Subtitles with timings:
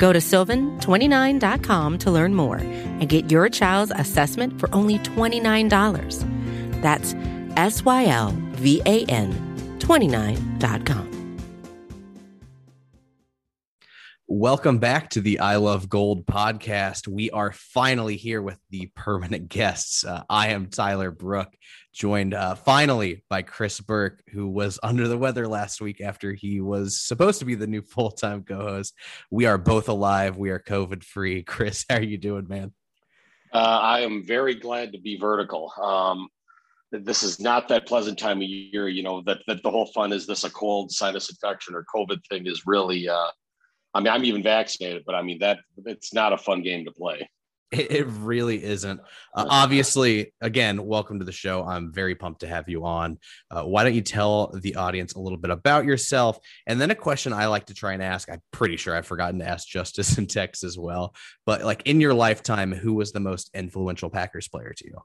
[0.00, 6.80] Go to sylvan29.com to learn more and get your child's assessment for only $29.
[6.80, 7.14] That's
[7.56, 11.10] S Y L V A N 29.com.
[14.26, 17.06] Welcome back to the I Love Gold podcast.
[17.06, 20.04] We are finally here with the permanent guests.
[20.04, 21.52] Uh, I am Tyler Brooke,
[21.92, 26.60] joined uh, finally by Kris Burke, who was under the weather last week after he
[26.60, 28.94] was supposed to be the new full time co host.
[29.30, 30.36] We are both alive.
[30.36, 31.42] We are COVID free.
[31.44, 32.72] Kris, how are you doing, man?
[33.52, 35.72] Uh, I am very glad to be vertical.
[35.82, 36.28] Um,
[36.92, 40.12] this is not that pleasant time of year, you know, that, that the whole fun
[40.12, 43.30] is this a cold sinus infection or COVID thing is really, uh,
[43.94, 46.92] I mean, I'm even vaccinated, but I mean, that it's not a fun game to
[46.92, 47.28] play.
[47.72, 49.00] It, really isn't.
[49.32, 51.62] Uh, obviously, again, welcome to the show.
[51.64, 53.20] I'm very pumped to have you on.
[53.48, 56.40] Uh, why don't you tell the audience a little bit about yourself?
[56.66, 58.28] And then a question I like to try and ask.
[58.28, 61.14] I'm pretty sure I've forgotten to ask Justis and Tex as well.
[61.46, 64.98] But like in your lifetime, who was the most influential Packers player to you?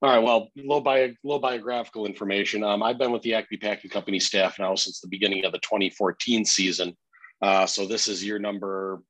[0.00, 0.22] All right.
[0.22, 2.64] Well, low bio, low biographical information.
[2.64, 5.58] Um, I've been with the Acme Packing Company staff now since the beginning of the
[5.58, 6.96] 2014 season.
[7.42, 9.02] Uh, so this is year number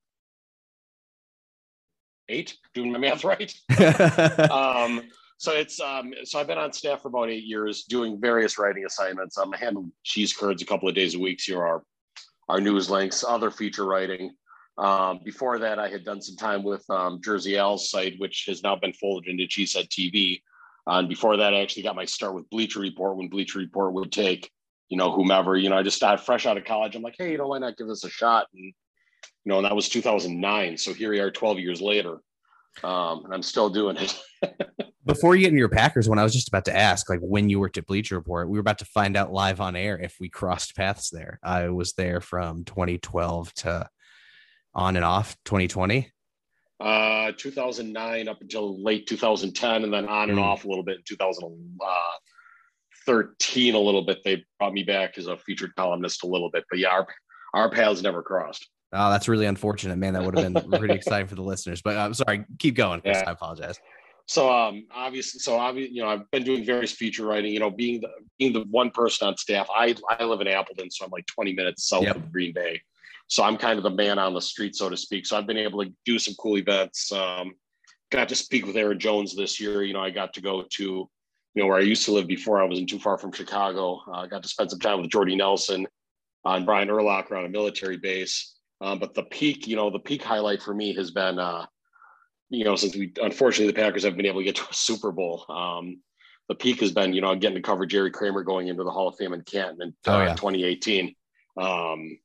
[2.29, 3.53] eight, doing my math right.
[4.51, 5.03] um,
[5.39, 8.85] so it's um, so I've been on staff for about eight years, doing various writing
[8.87, 9.37] assignments.
[9.37, 11.41] I'm handling cheese curds a couple of days a week.
[11.41, 11.83] Here are
[12.49, 14.33] our news links, other feature writing.
[14.79, 18.63] Um, before that, I had done some time with um, Jersey Al's site, which has
[18.63, 20.41] now been folded into Cheesehead TV.
[20.87, 23.93] Uh, and before that, I actually got my start with Bleacher Report when Bleacher Report
[23.95, 24.51] would take
[24.89, 26.95] you know, whomever, you know, I just started fresh out of college.
[26.95, 28.47] I'm like, hey, you know, why not give this a shot?
[28.55, 28.73] And, you
[29.45, 30.77] know, and that was 2009.
[30.77, 32.19] So here we are 12 years later.
[32.85, 34.19] Um, and I'm still doing it.
[35.07, 37.49] Before you get into your Packers when I was just about to ask, like when
[37.49, 40.17] you worked at Bleacher Report, we were about to find out live on air if
[40.19, 41.39] we crossed paths there.
[41.43, 43.89] I was there from 2012 to
[44.75, 46.11] on and off 2020.
[46.79, 50.43] Uh, 2009 up until late 2010, and then on and mm.
[50.43, 51.79] off a little bit in 2000.
[51.81, 51.97] Uh,
[53.07, 54.23] 13 a little bit.
[54.25, 57.07] They brought me back as a featured columnist a little bit, but yeah, our,
[57.55, 58.69] our paths never crossed.
[58.97, 60.15] Oh, that's really unfortunate, man.
[60.15, 61.83] That would have been pretty exciting for the listeners.
[61.83, 63.01] But I'm sorry, keep going.
[63.01, 63.19] Kris.
[63.19, 63.29] Yeah.
[63.29, 63.79] I apologize.
[64.29, 67.53] So, um, obviously, so obviously, you know, I've been doing various feature writing.
[67.53, 68.09] You know, being the
[68.39, 69.69] being the one person on staff.
[69.75, 72.17] I I live in Appleton, so I'm like 20 minutes south yep.
[72.17, 72.81] of Green Bay.
[73.29, 75.27] So I'm kind of the man on the street, so to speak.
[75.27, 77.11] So I've been able to do some cool events.
[77.13, 77.55] Um,
[78.13, 79.83] got to speak with Aaron Jones this year.
[79.83, 81.11] You know, I got to go to
[81.57, 84.03] you know, where I used to live before I wasn't too far from Chicago.
[84.07, 85.87] Uh, I got to spend some time with Jordy Nelson
[86.45, 88.56] and Brian Urlacher on a military base.
[88.81, 91.67] Um, but the peak, you know, the peak highlight for me has been, uh,
[92.51, 95.13] you know, since we unfortunately the Packers haven't been able to get to a Super
[95.13, 95.45] Bowl.
[95.49, 96.01] Um,
[96.49, 99.09] the peak has been, you know, getting to cover Jerry Kramer going into the Hall
[99.09, 100.35] of Fame in Canton in uh, oh, yeah.
[100.35, 101.15] 2018.
[101.57, 102.19] Um,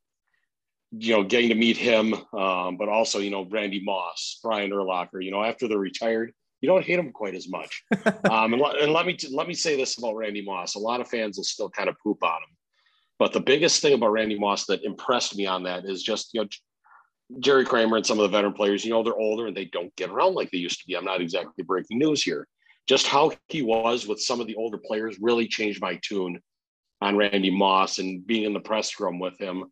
[0.91, 5.23] you know, getting to meet him, um, but also, you know, Randy Moss, Brian Urlacher,
[5.23, 7.83] you know, after they're retired, you don't hate him quite as much.
[8.29, 11.07] um, and, and, let me let me say this about Randy Moss: a lot of
[11.07, 12.56] fans will still kind of poop on him,
[13.22, 16.42] but the biggest thing about Randy Moss that impressed me on that is just you
[16.42, 16.48] know
[17.38, 18.84] Jerry Kramer and some of the veteran players.
[18.84, 20.98] You know they're older and they don't get around like they used to be.
[20.98, 22.48] I'm not exactly breaking news here.
[22.88, 26.40] Just how he was with some of the older players really changed my tune
[27.00, 29.66] on Randy Moss and being in the press room with him.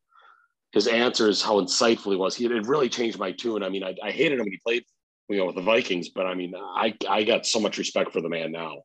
[0.74, 2.36] His answers, how insightful he was.
[2.36, 3.64] He it really changed my tune.
[3.64, 4.84] I mean, I, I hated him when he played
[5.28, 8.22] you know with the Vikings, but I mean, I I got so much respect for
[8.22, 8.84] the man now.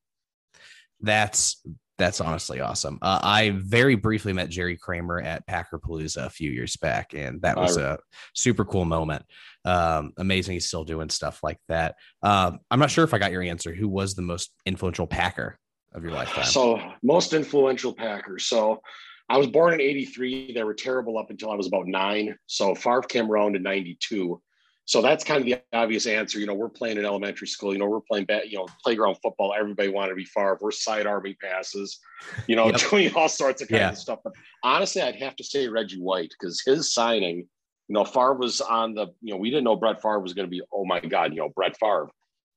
[1.03, 1.63] That's
[1.97, 2.99] that's honestly awesome.
[3.01, 7.41] Uh, I very briefly met Jerry Kramer at Packer Palooza a few years back, and
[7.43, 7.99] that was a
[8.35, 9.25] super cool moment.
[9.65, 11.95] Um, amazing, he's still doing stuff like that.
[12.23, 13.73] Um, I'm not sure if I got your answer.
[13.73, 15.59] Who was the most influential Packer
[15.93, 16.45] of your lifetime?
[16.45, 18.39] So, most influential Packer.
[18.39, 18.81] So,
[19.29, 20.53] I was born in '83.
[20.53, 22.37] They were terrible up until I was about nine.
[22.47, 24.41] So, Favre came around in '92.
[24.87, 26.39] So that's kind of the obvious answer.
[26.39, 27.73] You know, we're playing in elementary school.
[27.73, 29.55] You know, we're playing, bat, you know, playground football.
[29.59, 30.59] Everybody wanted to be Favre.
[30.61, 32.01] We're side arming passes.
[32.47, 32.81] You know, yep.
[32.91, 33.91] doing all sorts of kinds yeah.
[33.91, 34.19] of stuff.
[34.23, 37.49] But honestly, I'd have to say Reggie White because his signing.
[37.89, 39.09] You know, Favre was on the.
[39.21, 40.63] You know, we didn't know Brett Favre was going to be.
[40.73, 42.09] Oh my God, you know, Brett Favre.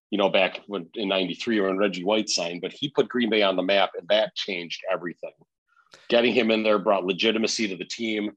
[0.09, 3.41] You know, back when in '93 when Reggie White signed, but he put Green Bay
[3.41, 5.33] on the map, and that changed everything.
[6.09, 8.31] Getting him in there brought legitimacy to the team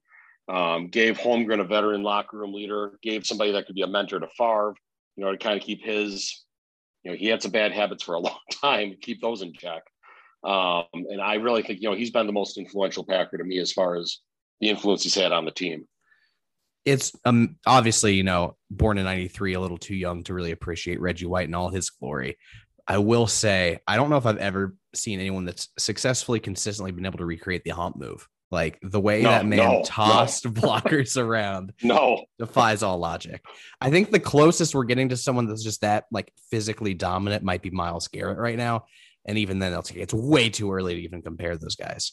[0.50, 4.18] um, gave Holmgren a veteran locker room leader, gave somebody that could be a mentor
[4.18, 4.74] to Favre.
[5.16, 6.44] you know, to kind of keep his,
[7.04, 9.82] you know, he had some bad habits for a long time, keep those in check.
[10.42, 13.58] Um, and I really think, you know, he's been the most influential Packer to me
[13.58, 14.18] as far as
[14.60, 15.86] the influence he's had on the team.
[16.86, 21.00] It's um obviously, you know, born in 93, a little too young to really appreciate
[21.00, 22.38] Reggie White and all his glory.
[22.88, 27.06] I will say, I don't know if I've ever seen anyone that's successfully consistently been
[27.06, 28.26] able to recreate the hump move.
[28.50, 30.50] Like the way no, that man no, tossed no.
[30.52, 33.44] blockers around no defies all logic.
[33.80, 37.62] I think the closest we're getting to someone that's just that like physically dominant might
[37.62, 38.86] be Myles Garrett right now.
[39.26, 42.12] And even then, it's, it's way too early to even compare those guys.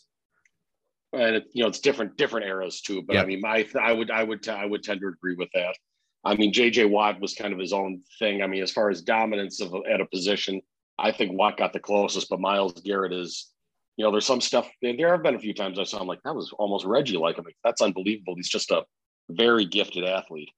[1.13, 3.01] And it, you know, it's different different eras too.
[3.01, 3.23] But yep.
[3.23, 5.75] I mean, I I would I would I would tend to agree with that.
[6.23, 8.43] I mean, JJ Watt was kind of his own thing.
[8.43, 10.61] I mean, as far as dominance of at a position,
[10.99, 13.51] I think Watt got the closest, but Myles Garrett is
[13.97, 14.69] you know, there's some stuff.
[14.81, 17.37] There have been a few times I saw him like that was almost Reggie like.
[17.37, 18.35] I'm like, that's unbelievable.
[18.35, 18.83] He's just a
[19.29, 20.49] very gifted athlete.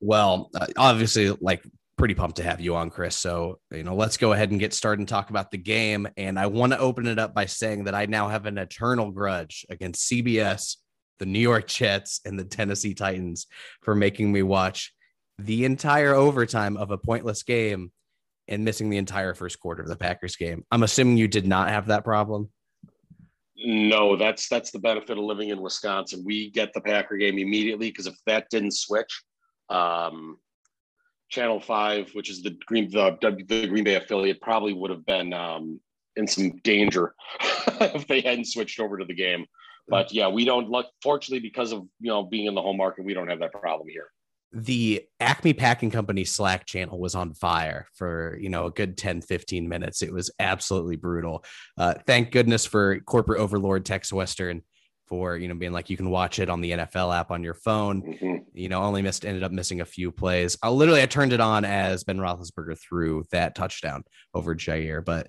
[0.00, 1.62] Well, uh, obviously, like
[1.96, 3.16] pretty pumped to have you on, Kris.
[3.16, 6.08] So, you know, let's go ahead and get started and talk about the game.
[6.16, 9.10] And I want to open it up by saying that I now have an eternal
[9.10, 10.76] grudge against CBS,
[11.18, 13.46] the New York Jets, and the Tennessee Titans
[13.82, 14.92] for making me watch
[15.38, 17.92] the entire overtime of a pointless game
[18.48, 20.64] and missing the entire first quarter of the Packers game.
[20.70, 22.50] I'm assuming you did not have that problem.
[23.64, 26.22] No, that's that's the benefit of living in Wisconsin.
[26.24, 29.22] We get the Packer game immediately because if that didn't switch,
[29.70, 30.36] um,
[31.30, 35.32] Channel Five, which is the Green the, the Green Bay affiliate, probably would have been
[35.32, 35.80] um,
[36.16, 37.14] in some danger
[37.80, 39.46] if they hadn't switched over to the game.
[39.88, 40.86] But yeah, we don't look.
[41.02, 43.88] Fortunately, because of you know being in the home market, we don't have that problem
[43.88, 44.08] here
[44.54, 49.20] the Acme Packing Company Slack channel was on fire for, you know, a good 10,
[49.22, 50.02] 15 minutes.
[50.02, 51.44] It was absolutely brutal.
[51.76, 54.62] Uh, thank goodness for corporate overlord Tex Western
[55.06, 57.54] for, you know, being like, you can watch it on the NFL app on your
[57.54, 58.02] phone.
[58.02, 58.34] Mm-hmm.
[58.54, 60.56] You know, only missed, ended up missing a few plays.
[60.62, 65.28] I literally, I turned it on as Ben Roethlisberger threw that touchdown over Jaire, But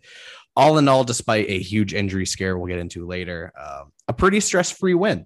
[0.55, 4.39] all in all, despite a huge injury scare we'll get into later, uh, a pretty
[4.39, 5.25] stress free win.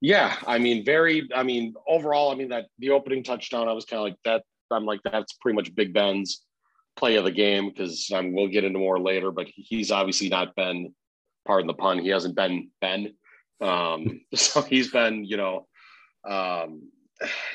[0.00, 1.28] Yeah, I mean, very.
[1.34, 4.42] I mean, overall, I mean that the opening touchdown, I was kind of like that.
[4.70, 6.44] I'm like that's pretty much Big Ben's
[6.96, 9.30] play of the game because um, we'll get into more later.
[9.30, 10.94] But he's obviously not been,
[11.46, 13.14] pardon the pun, he hasn't been Ben.
[13.60, 15.66] Um, so he's been, you know,
[16.28, 16.90] um,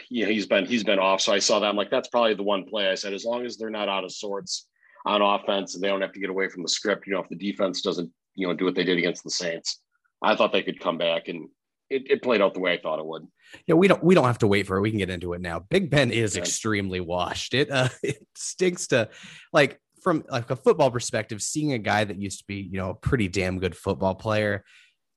[0.09, 1.21] yeah, he's been he's been off.
[1.21, 1.67] So I saw that.
[1.67, 2.89] I'm like, that's probably the one play.
[2.89, 4.67] I said, as long as they're not out of sorts
[5.05, 7.29] on offense and they don't have to get away from the script, you know, if
[7.29, 9.81] the defense doesn't, you know, do what they did against the Saints,
[10.21, 11.49] I thought they could come back and
[11.89, 13.27] it, it played out the way I thought it would.
[13.65, 14.81] Yeah, we don't we don't have to wait for it.
[14.81, 15.59] We can get into it now.
[15.59, 16.41] Big Ben is yeah.
[16.41, 17.53] extremely washed.
[17.53, 19.09] It uh, it stinks to
[19.53, 22.91] like from like a football perspective, seeing a guy that used to be, you know,
[22.91, 24.63] a pretty damn good football player,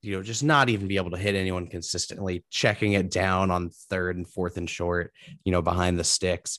[0.01, 3.71] you know, just not even be able to hit anyone consistently, checking it down on
[3.91, 5.13] third and fourth and short,
[5.45, 6.59] you know, behind the sticks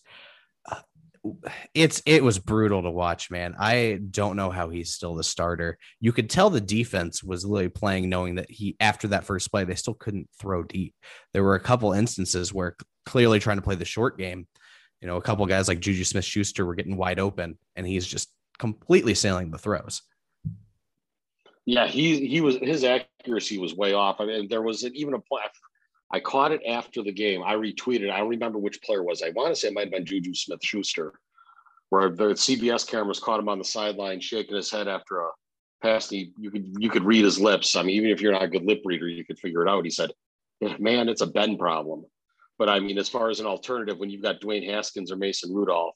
[1.73, 3.55] it's it was brutal to watch, man.
[3.57, 5.77] I don't know how he's still the starter.
[5.99, 9.63] You could tell the defense was literally playing knowing that he after that first play
[9.63, 10.93] they still couldn't throw deep.
[11.33, 12.75] There were a couple instances where
[13.05, 14.47] clearly trying to play the short game,
[15.01, 18.05] you know, a couple guys like Juju Smith Schuster were getting wide open and he's
[18.05, 18.29] just
[18.59, 20.01] completely sailing the throws.
[21.65, 24.19] Yeah, he he was his accuracy was way off.
[24.19, 25.43] I mean, there was even a point
[26.19, 27.41] caught it after the game.
[27.43, 28.11] I retweeted.
[28.11, 29.23] I don't remember which player was.
[29.23, 31.13] I want to say it might have been Juju Smith Schuster,
[31.89, 35.29] where the CBS cameras caught him on the sideline shaking his head after a
[35.81, 36.09] pass.
[36.09, 37.75] He, you could you could read his lips.
[37.75, 39.83] I mean, even if you're not a good lip reader, you could figure it out.
[39.83, 40.11] He said,
[40.79, 42.05] "Man, it's a Ben problem."
[42.59, 45.53] But I mean, as far as an alternative, when you've got Dwayne Haskins or Mason
[45.53, 45.95] Rudolph,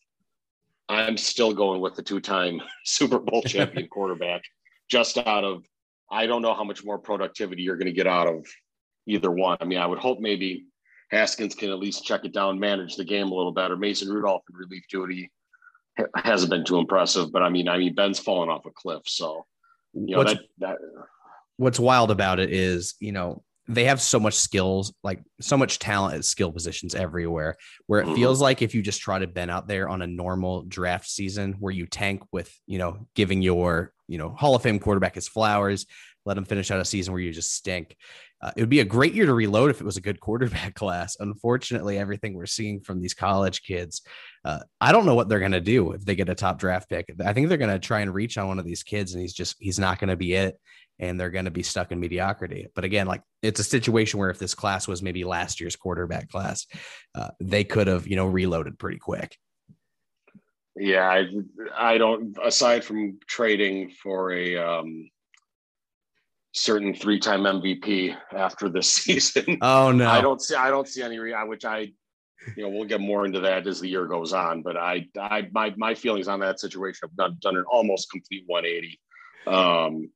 [0.90, 4.42] I'm still going with the two-time Super Bowl champion quarterback.
[4.90, 5.64] Just out of,
[6.10, 8.46] I don't know how much more productivity you're going to get out of
[9.08, 9.58] either one.
[9.60, 10.66] I mean, I would hope maybe
[11.10, 13.78] Haskins can at least check it down, manage the game a little better.
[13.78, 15.32] Mason Rudolph in relief duty
[16.16, 19.04] hasn't been too impressive, but I mean, I mean, Ben's fallen off a cliff.
[19.06, 19.46] So,
[19.94, 20.78] you know, what's, that, that,
[21.56, 25.80] what's wild about it is, you know, they have so much skills, like so much
[25.80, 28.16] talent at skill positions everywhere, where it mm-hmm.
[28.16, 31.56] feels like if you just try to Ben out there on a normal draft season
[31.60, 35.28] where you tank with, you know, giving your, you know, Hall of Fame quarterback his
[35.28, 35.86] flowers,
[36.26, 37.98] let him finish out a season where you just stink.
[38.41, 40.75] Uh, it would be a great year to reload if it was a good quarterback
[40.75, 41.17] class.
[41.20, 44.01] Unfortunately, everything we're seeing from these college kids,
[44.46, 46.89] uh, I don't know what they're going to do if they get a top draft
[46.89, 47.12] pick.
[47.24, 49.34] I think they're going to try and reach on one of these kids, and he's
[49.34, 50.60] just he's not going to be it,
[51.00, 52.67] and they're going to be stuck in mediocrity.
[52.75, 56.29] But again, like it's a situation where if this class was maybe last year's quarterback
[56.29, 56.67] class,
[57.15, 59.38] uh, they could have you know reloaded pretty quick.
[60.79, 61.27] Yeah, I,
[61.75, 62.38] I don't.
[62.44, 65.10] Aside from trading for a um,
[66.58, 69.58] certain three-time MVP after this season.
[69.62, 70.56] Oh no, I don't see.
[70.56, 71.18] I don't see any.
[71.20, 71.92] Re- which I
[72.56, 74.62] you know, we'll get more into that as the year goes on.
[74.62, 78.44] But I, I, my, my feelings on that situation have done, done an almost complete
[78.46, 79.00] 180.
[79.48, 80.10] Um,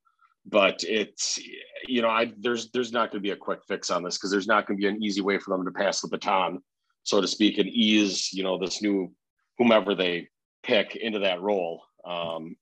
[0.45, 1.39] but it's,
[1.88, 4.31] you know, I there's there's not going to be a quick fix on this because
[4.31, 6.60] there's not going to be an easy way for them to pass the baton,
[7.03, 9.13] so to speak, and ease, you know, this new
[9.60, 10.29] whomever they
[10.63, 11.83] pick into that role.
[12.03, 12.55] Um,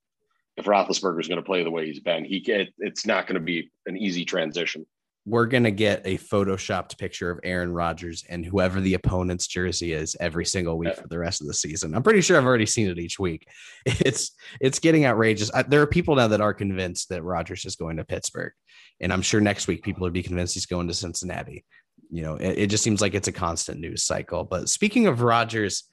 [0.60, 3.36] if Roethlisberger is going to play the way he's been, he it, it's not going
[3.36, 4.86] to be an easy transition
[5.30, 9.94] we're going to get a photoshopped picture of Aaron Rodgers and whoever the opponent's jersey
[9.94, 11.94] is every single week for the rest of the season.
[11.94, 13.48] I'm pretty sure I've already seen it each week.
[13.86, 15.52] It's it's getting outrageous.
[15.54, 18.54] I, there are people now that are convinced that Rodgers is going to Pittsburgh,
[19.00, 21.66] and I'm sure next week people will be convinced he's going to Cincinnati.
[22.10, 24.46] You know, it, it just seems like it's a constant news cycle.
[24.46, 25.84] But speaking of Rodgers,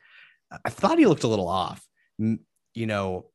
[0.65, 1.85] I thought he looked a little off.
[2.19, 3.27] You know,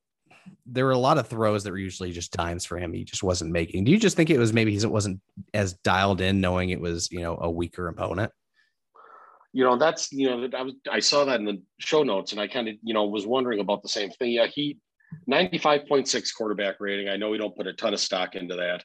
[0.66, 2.94] there were a lot of throws that were usually just dimes for him.
[2.94, 3.84] He just wasn't making.
[3.84, 5.22] Do you just think it was maybe he wasn't
[5.54, 8.32] as dialed in, knowing it was you know a weaker opponent?
[9.54, 12.42] You know, that's you know I was I saw that in the show notes, and
[12.42, 14.32] I kind of you know was wondering about the same thing.
[14.32, 14.78] Yeah, he
[15.30, 17.10] 95.6 quarterback rating.
[17.10, 18.84] I know we don't put a ton of stock into that.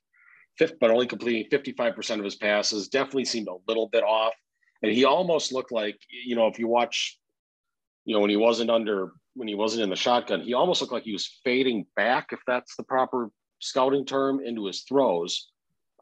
[0.58, 2.88] Fifth, but only completing 55% of his passes.
[2.88, 4.32] Definitely seemed a little bit off.
[4.82, 7.18] And he almost looked like, you know, if you watch,
[8.04, 10.92] you know, when he wasn't under when he wasn't in the shotgun, he almost looked
[10.92, 15.50] like he was fading back, if that's the proper scouting term, into his throws.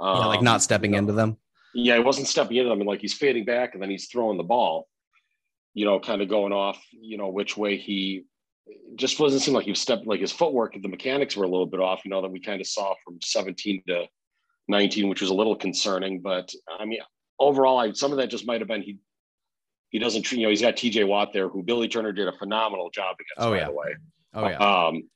[0.00, 1.36] Um, yeah, like not um, stepping you know, into them.
[1.74, 4.38] Yeah, he wasn't stepping into them, and like he's fading back, and then he's throwing
[4.38, 4.88] the ball.
[5.74, 6.80] You know, kind of going off.
[6.92, 8.24] You know, which way he
[8.94, 10.06] just wasn't seem like he was stepping.
[10.06, 12.04] Like his footwork, the mechanics were a little bit off.
[12.04, 14.06] You know, that we kind of saw from 17 to
[14.68, 16.20] 19, which was a little concerning.
[16.20, 17.00] But I mean,
[17.40, 18.98] overall, I, some of that just might have been he
[19.94, 22.90] he doesn't, you know, he's got TJ Watt there, who Billy Turner did a phenomenal
[22.90, 23.66] job against, oh, by yeah.
[23.66, 23.96] the way.
[24.34, 24.86] Oh, yeah.
[24.88, 25.08] Um,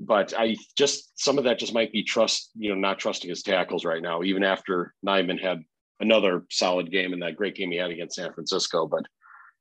[0.00, 3.44] but I just, some of that just might be trust, you know, not trusting his
[3.44, 5.62] tackles right now, even after Nijman had
[6.00, 8.88] another solid game in that great game he had against San Francisco.
[8.88, 9.04] But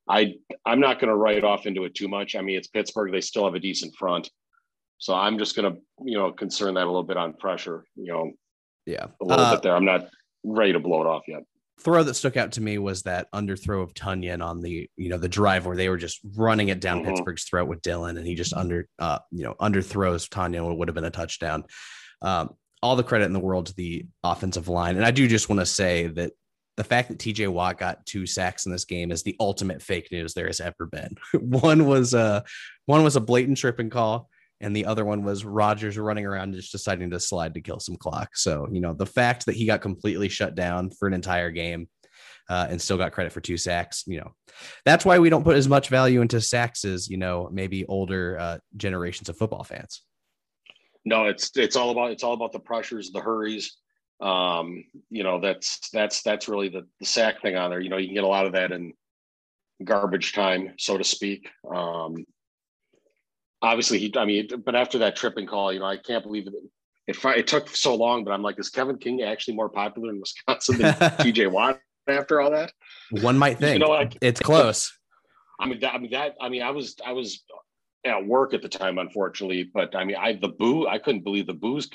[0.09, 2.35] I, I'm not going to write off into it too much.
[2.35, 3.11] I mean, it's Pittsburgh.
[3.11, 4.27] They still have a decent front.
[4.97, 8.11] So I'm just going to, you know, concern that a little bit on pressure, you
[8.11, 8.31] know,
[8.87, 9.75] yeah, a little uh, bit there.
[9.75, 10.09] I'm not
[10.43, 11.43] ready to blow it off yet
[11.79, 15.17] throw that stuck out to me was that underthrow of Tonyan on the you know
[15.17, 17.09] the drive where they were just running it down mm-hmm.
[17.09, 20.95] Pittsburgh's throat with Dillon and he just under uh you know underthrows Tonyan would have
[20.95, 21.65] been a touchdown.
[22.21, 25.49] Um, all the credit in the world to the offensive line, and I do just
[25.49, 26.33] want to say that
[26.75, 30.09] the fact that TJ Watt got two sacks in this game is the ultimate fake
[30.11, 31.15] news there has ever been.
[31.39, 32.43] one was a
[32.85, 34.29] one was a blatant tripping call
[34.63, 37.98] and the other one was Rodgers running around just deciding to slide to kill some
[37.98, 38.36] clock.
[38.36, 41.89] So, you know, the fact that he got completely shut down for an entire game
[42.50, 44.32] uh, and still got credit for two sacks, you know,
[44.86, 48.38] that's why we don't put as much value into sacks as, you know, maybe older
[48.39, 50.01] uh, generations of football fans.
[51.05, 53.75] No, it's it's all about it's all about the pressures, the hurries.
[54.22, 57.82] Um, you know, that's that's that's really the, the sack thing on there.
[57.82, 58.93] You know, you can get a lot of that in
[59.84, 61.50] garbage time, so to speak.
[61.70, 62.25] Um,
[63.63, 66.53] obviously he i mean but after that tripping call you know i can't believe it.
[67.05, 70.20] It, it took so long but i'm like is kevin king actually more popular in
[70.20, 70.93] wisconsin than
[71.24, 72.72] tj watt after all that?
[73.12, 73.74] One might think.
[73.74, 74.98] you know, like, it's close.
[75.60, 77.43] I mean that i mean that i mean i was i was
[78.05, 81.46] at work at the time unfortunately but i mean i the boo i couldn't believe
[81.46, 81.88] the boos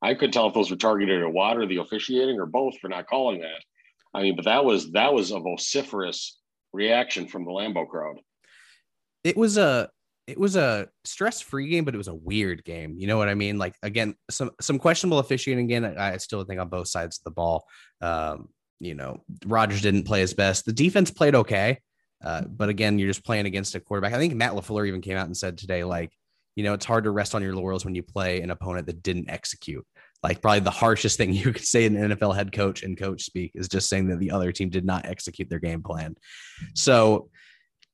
[0.00, 2.88] i couldn't tell if those were targeted at watt or the officiating or both for
[2.88, 3.62] not calling that.
[4.14, 6.38] I mean but that was that was a vociferous
[6.72, 8.20] reaction from the lambeau crowd.
[9.24, 9.90] It was a
[10.28, 12.96] it was a stress-free game, but it was a weird game.
[12.98, 13.56] You know what I mean?
[13.56, 15.84] Like again, some some questionable officiating again.
[15.84, 17.64] I still think on both sides of the ball.
[18.02, 20.66] Um, you know, Rodgers didn't play his best.
[20.66, 21.78] The defense played okay,
[22.22, 24.12] uh, but again, you're just playing against a quarterback.
[24.12, 26.12] I think Matt LaFleur even came out and said today, like,
[26.56, 29.02] you know, it's hard to rest on your laurels when you play an opponent that
[29.02, 29.86] didn't execute.
[30.22, 33.52] Like probably the harshest thing you could say an NFL head coach and coach speak
[33.54, 36.16] is just saying that the other team did not execute their game plan.
[36.74, 37.30] So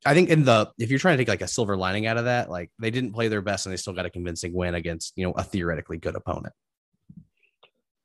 [0.06, 2.24] I think in the if you're trying to take like a silver lining out of
[2.24, 5.12] that, like they didn't play their best and they still got a convincing win against
[5.16, 6.52] you know a theoretically good opponent.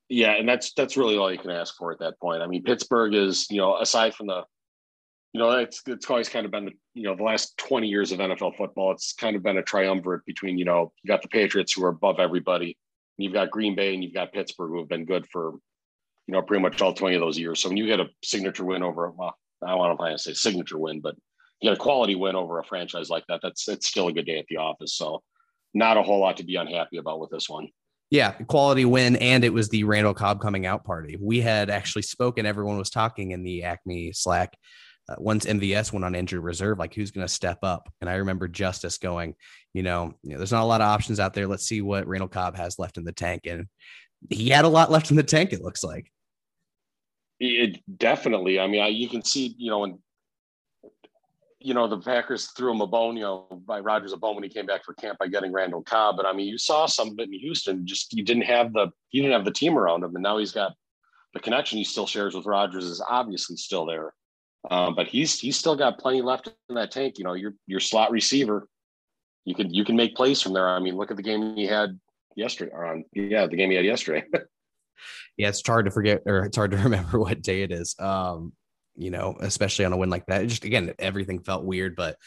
[0.08, 2.42] Yeah, and that's that's really all you can ask for at that point.
[2.42, 4.44] I mean, Pittsburgh is you know aside from the,
[5.34, 8.12] you know, it's it's always kind of been the you know the last twenty years
[8.12, 8.92] of NFL football.
[8.92, 11.90] It's kind of been a triumvirate between you know you got the Patriots who are
[11.90, 12.78] above everybody,
[13.20, 15.52] you've got Green Bay and you've got Pittsburgh who have been good for,
[16.28, 17.60] you know, pretty much all twenty of those years.
[17.60, 20.78] So when you get a signature win over, well, I don't if I say signature
[20.78, 21.16] win, but
[21.62, 24.26] you get a quality win over a franchise like that, that's it's still a good
[24.26, 24.96] day at the office.
[24.96, 25.22] So
[25.74, 27.70] not a whole lot to be unhappy about with this one.
[28.12, 31.16] Yeah, quality win, and it was the Randall Cobb coming out party.
[31.22, 32.46] We had actually spoken.
[32.46, 34.58] Everyone was talking in the Acme Slack.
[35.08, 37.88] Uh, once MVS went on injured reserve, like who's going to step up?
[38.02, 39.36] And I remember Justis going,
[39.74, 41.48] you know, you know, there's not a lot of options out there.
[41.48, 43.68] Let's see what Randall Cobb has left in the tank, and
[44.32, 45.54] he had a lot left in the tank.
[45.54, 46.12] It looks like.
[47.40, 48.60] It definitely.
[48.60, 50.00] I mean, I, you can see, you know, when
[51.60, 54.44] you know, the Packers threw him a bone, you know, by Rodgers a bone when
[54.44, 56.16] he came back for camp by getting Randall Cobb.
[56.16, 57.86] But I mean, you saw some of it in Houston.
[57.86, 60.52] Just you didn't have the you didn't have the team around him, and now he's
[60.52, 60.74] got
[61.34, 64.14] the connection he still shares with Rodgers is obviously still there.
[64.70, 67.18] Um, but he's he's still got plenty left in that tank.
[67.18, 68.68] You know, your your slot receiver,
[69.46, 70.68] you can you can make plays from there.
[70.68, 72.00] I mean, look at the game he had
[72.36, 72.72] yesterday.
[72.74, 74.24] Or on yeah, the game he had yesterday.
[75.38, 77.96] yeah, it's hard to forget or it's hard to remember what day it is.
[78.00, 78.54] Um,
[78.96, 80.44] you know, especially on a win like that.
[80.44, 82.18] It just again, everything felt weird, but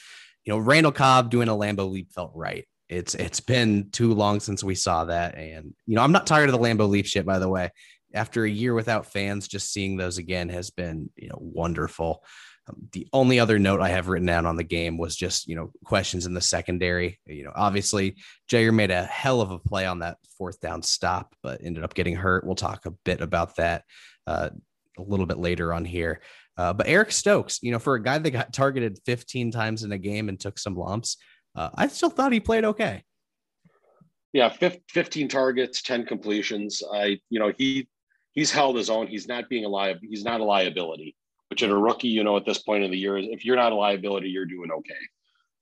[0.45, 2.67] you know, Randall Cobb doing a Lambeau leap felt right.
[2.89, 6.49] It's it's been too long since we saw that, and you know, I'm not tired
[6.49, 7.25] of the Lambeau leap shit.
[7.25, 7.71] By the way,
[8.13, 12.25] after a year without fans, just seeing those again has been you know wonderful.
[12.69, 15.57] Um, the only other note I have written down on the game was just you
[15.57, 17.19] know questions in the secondary.
[17.27, 18.17] You know, obviously
[18.51, 21.95] Jaire made a hell of a play on that fourth down stop, but ended up
[21.95, 22.45] getting hurt.
[22.45, 23.85] We'll talk a bit about that
[24.27, 24.51] uh,
[24.99, 26.21] a little bit later on here.
[26.57, 29.93] Uh, but Eric Stokes, you know, for a guy that got targeted 15 times in
[29.93, 31.17] a game and took some lumps,
[31.57, 33.03] uh, I still thought he played okay.
[34.33, 36.83] Yeah, 15 targets, 10 completions.
[36.93, 37.89] I, you know, he
[38.33, 39.07] he's held his own.
[39.07, 40.09] He's not being a liability.
[40.09, 41.17] He's not a liability.
[41.49, 43.73] Which at a rookie, you know, at this point in the year, if you're not
[43.73, 44.95] a liability, you're doing okay.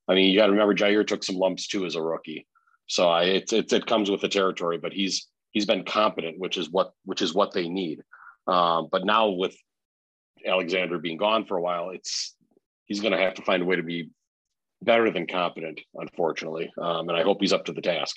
[0.07, 2.47] I mean, you got to remember Jaire took some lumps too as a rookie,
[2.87, 4.79] so I, it, it it comes with the territory.
[4.79, 8.03] But he's he's been competent, which is what which is what they need.
[8.47, 9.57] Um, but now with
[10.47, 12.35] Alexander being gone for a while, it's
[12.87, 14.11] he's going to have to find a way to be
[14.83, 16.73] better than competent, unfortunately.
[16.81, 18.17] Um, and I hope he's up to the task.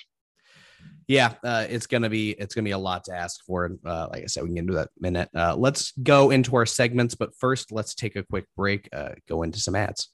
[1.08, 3.72] Yeah, uh, it's gonna be it's gonna be a lot to ask for.
[3.86, 5.30] Uh, like I said, we can get into that minute.
[5.36, 8.88] Uh, let's go into our segments, but first, let's take a quick break.
[8.94, 10.10] Uh, go into some ads.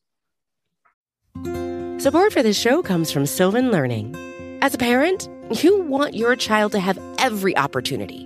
[2.00, 4.16] Support for this show comes from Sylvan Learning.
[4.62, 5.30] As a parent,
[5.64, 8.26] you want your child to have every opportunity,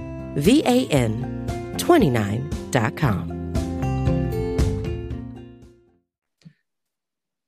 [0.35, 1.45] V A N
[1.77, 3.41] 29.com.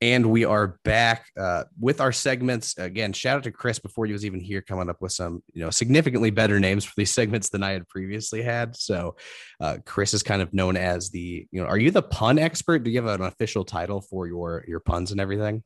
[0.01, 3.13] And we are back uh, with our segments again.
[3.13, 5.69] Shout out to Kris before he was even here, coming up with some you know
[5.69, 8.75] significantly better names for these segments than I had previously had.
[8.75, 9.15] So
[9.61, 11.67] uh, Kris is kind of known as the you know.
[11.67, 12.79] Are you the pun expert?
[12.79, 15.63] Do you have an official title for your your puns and everything?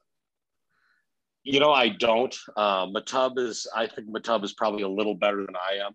[1.41, 2.37] You know, I don't.
[2.55, 3.65] Uh, Matub is.
[3.75, 5.93] I think Matub is probably a little better than I am,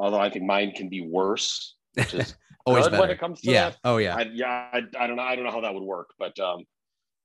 [0.00, 1.76] although I think mine can be worse.
[1.94, 2.34] Which is
[2.66, 3.02] always good better.
[3.02, 3.70] when it comes to yeah.
[3.70, 3.78] that.
[3.84, 4.16] Oh yeah.
[4.16, 5.22] I, yeah, I, I don't know.
[5.22, 6.64] I don't know how that would work, but um,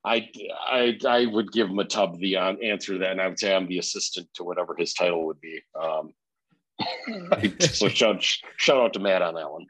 [0.03, 0.29] I,
[0.67, 3.67] I, I would give Matub the um, answer to that, and I would say I'm
[3.67, 5.59] the assistant to whatever his title would be.
[5.79, 6.13] Um,
[7.59, 8.21] so shout,
[8.57, 9.65] shout out to Matt on that one.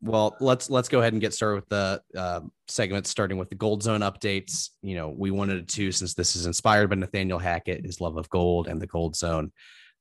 [0.00, 3.56] well, let's let's go ahead and get started with the uh, segment, starting with the
[3.56, 4.70] Gold Zone updates.
[4.82, 8.28] You know, we wanted to, since this is inspired by Nathaniel Hackett, his love of
[8.30, 9.52] gold, and the Gold Zone,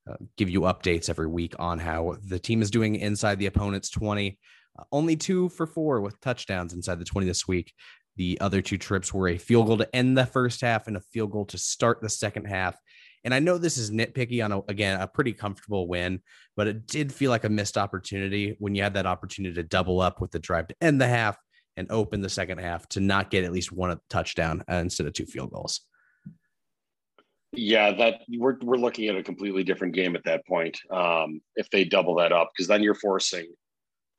[0.10, 3.90] uh, give you updates every week on how the team is doing inside the opponent's
[3.90, 4.38] 20.
[4.78, 7.74] Uh, only two for four with touchdowns inside the 20 this week.
[8.16, 11.02] The other two trips were a field goal to end the first half and a
[11.02, 12.76] field goal to start the second half.
[13.24, 16.22] And I know this is nitpicky on a, again a pretty comfortable win,
[16.56, 20.02] but it did feel like a missed opportunity when you had that opportunity to double
[20.02, 21.38] up with the drive to end the half
[21.76, 25.26] and open the second half to not get at least one touchdown instead of two
[25.26, 25.82] field goals.
[27.54, 30.78] Yeah, that we're we're looking at a completely different game at that point.
[30.92, 33.48] Um, if they double that up, because then you're forcing.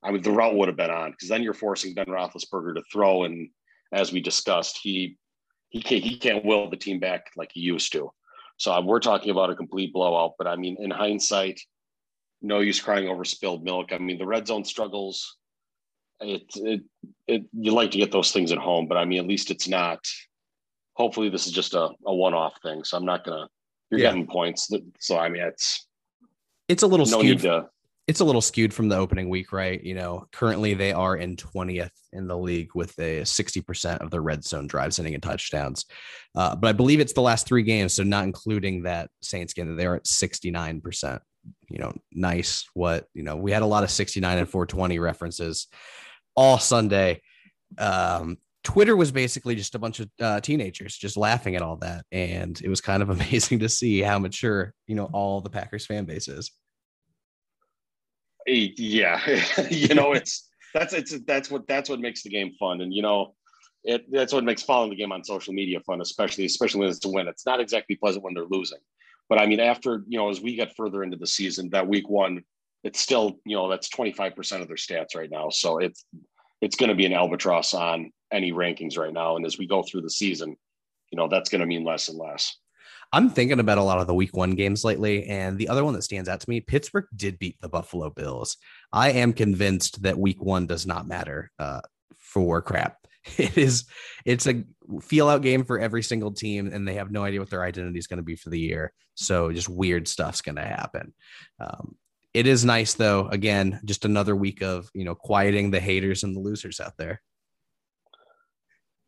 [0.03, 2.83] I mean, the route would have been on because then you're forcing Ben Roethlisberger to
[2.91, 3.51] throw and
[3.93, 5.17] as we discussed, he
[5.71, 8.11] he can't he can't will the team back like he used to.
[8.57, 10.35] So we're talking about a complete blowout.
[10.39, 11.61] But I mean, in hindsight,
[12.43, 13.93] no use crying over spilled milk.
[13.93, 15.37] I mean, the red zone struggles.
[16.21, 16.83] It it
[17.27, 19.69] it you like to get those things at home, but I mean, at least it's
[19.69, 20.01] not.
[20.99, 22.85] Hopefully, this is just a, a one off thing.
[22.85, 23.49] So I'm not gonna.
[23.91, 24.09] You're Yeah.
[24.11, 24.69] getting points.
[25.01, 25.87] So I mean, it's
[26.69, 27.69] It's a little no skewed to.
[28.07, 29.83] it's a little skewed from the opening week, right?
[29.83, 34.21] You know, currently they are in 20th in the league with a 60% of the
[34.21, 35.87] red zone drives ending in touchdowns.
[36.35, 39.75] Uh, but I believe it's the last three games, so not including that Saints game,
[39.77, 41.21] they're at 69%.
[41.71, 42.67] You know, nice.
[42.75, 45.69] What, you know, we had a lot of 69 and 420 references
[46.35, 47.23] all Sunday.
[47.79, 52.05] Um, Twitter was basically just a bunch of uh, teenagers just laughing at all that.
[52.13, 55.87] And it was kind of amazing to see how mature, you know, all the Packers
[55.87, 56.51] fan base is
[58.49, 59.21] yeah
[59.71, 63.03] you know it's that's it's that's what that's what makes the game fun and you
[63.03, 63.35] know
[63.85, 67.05] it that's what makes following the game on social media fun especially especially when it's
[67.05, 68.79] a win it's not exactly pleasant when they're losing
[69.29, 72.09] but i mean after you know as we get further into the season that week
[72.09, 72.43] one
[72.85, 76.05] it's still you know that's 25% of their stats right now so it's
[76.61, 79.83] it's going to be an albatross on any rankings right now and as we go
[79.83, 80.57] through the season
[81.11, 82.57] you know that's going to mean less and less
[83.13, 85.25] I'm thinking about a lot of the week one games lately.
[85.27, 88.57] And the other one that stands out to me Pittsburgh did beat the Buffalo Bills.
[88.93, 91.81] I am convinced that week one does not matter uh,
[92.19, 92.97] for crap.
[93.37, 93.85] It is,
[94.25, 94.65] it's a
[95.03, 97.99] feel out game for every single team, and they have no idea what their identity
[97.99, 98.93] is going to be for the year.
[99.17, 101.13] So just weird stuff's going to happen.
[101.61, 101.97] Um,
[102.35, 103.29] it is nice though.
[103.29, 107.23] Again, just another week of you know quieting the haters and the losers out there.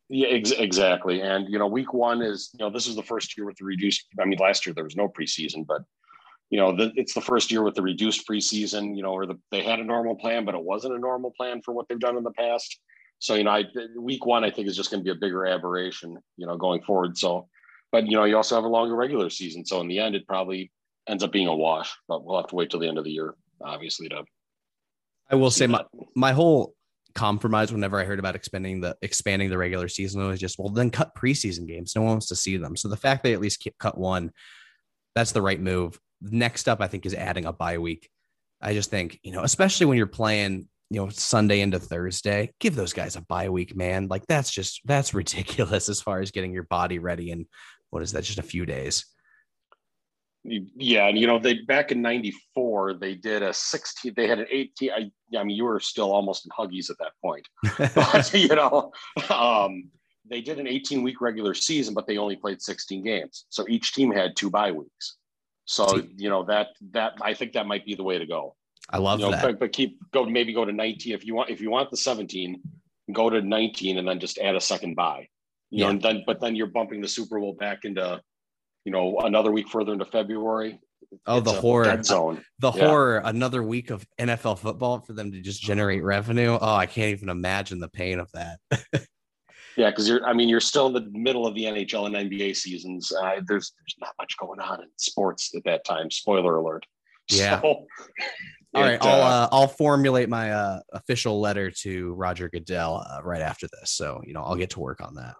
[0.09, 1.21] Yeah, ex- exactly.
[1.21, 3.65] And you know, week one is you know this is the first year with the
[3.65, 4.07] reduced.
[4.21, 5.83] I mean, last year there was no preseason, but
[6.51, 8.97] you know, the, it's the first year with the reduced preseason.
[8.97, 11.63] You know, or the, they had a normal plan, but it wasn't a normal plan
[11.63, 12.81] for what they've done in the past.
[13.21, 13.65] So you know, I,
[13.99, 16.19] week one I think is just going to be a bigger aberration.
[16.37, 17.17] You know, going forward.
[17.17, 17.49] So,
[17.93, 19.65] but you know, you also have a longer regular season.
[19.65, 20.73] So in the end, it probably
[21.09, 21.95] ends up being a wash.
[22.09, 24.25] But we'll have to wait till the end of the year, obviously, to.
[25.31, 25.85] I will say my
[26.15, 26.75] my whole
[27.15, 30.27] compromise whenever I heard about expanding the expanding the regular season.
[30.27, 31.95] Was just well, then cut preseason games.
[31.95, 32.77] No one wants to see them.
[32.77, 34.33] So the fact they at least cut one,
[35.15, 35.99] that's the right move.
[36.21, 38.09] Next up, I think is adding a bye week.
[38.61, 42.75] I just think you know, especially when you're playing you know Sunday into Thursday, give
[42.75, 44.09] those guys a bye week, man.
[44.09, 47.47] Like that's just that's ridiculous as far as getting your body ready and
[47.91, 48.25] what is that?
[48.25, 49.05] Just a few days.
[50.43, 54.15] Yeah, and you know they back in '94 they did a 16.
[54.17, 54.91] They had an 18.
[54.91, 57.47] I, I mean, you were still almost in Huggies at that point,
[57.95, 58.91] but you know,
[59.29, 59.91] um,
[60.29, 63.45] they did an 18 week regular season, but they only played 16 games.
[63.51, 65.17] So each team had two bye weeks.
[65.67, 68.57] So you know that that I think that might be the way to go.
[68.89, 69.43] I love you know, that.
[69.43, 71.51] But, but keep go maybe go to 19 if you want.
[71.51, 72.61] If you want the 17,
[73.13, 75.29] go to 19 and then just add a second bye.
[75.71, 75.85] You yeah.
[75.85, 78.21] know, and then but then you're bumping the Super Bowl back into
[78.85, 80.81] you know, another week further into February.
[81.27, 82.43] Oh, the horror zone.
[82.61, 82.87] The yeah.
[82.87, 86.57] horror, another week of NFL football for them to just generate revenue.
[86.61, 88.59] Oh, I can't even imagine the pain of that.
[89.77, 92.55] yeah, because you're I mean, you're still in the middle of the NHL and NBA
[92.57, 93.13] seasons.
[93.13, 96.11] Uh, there's there's not much going on in sports at that time.
[96.11, 96.87] Spoiler alert.
[97.33, 97.61] Yeah.
[97.61, 97.87] So,
[98.75, 103.21] all right, I'll uh, uh, I'll formulate my uh, official letter to Roger Goodell uh,
[103.23, 103.93] right after this.
[103.93, 105.37] So you know I'll get to work on that.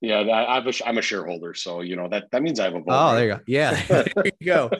[0.00, 2.74] Yeah, I, am a, I'm a shareholder, so you know that that means I have
[2.74, 2.86] a vote.
[2.88, 3.40] Oh, there you go.
[3.46, 4.70] Yeah, there you go.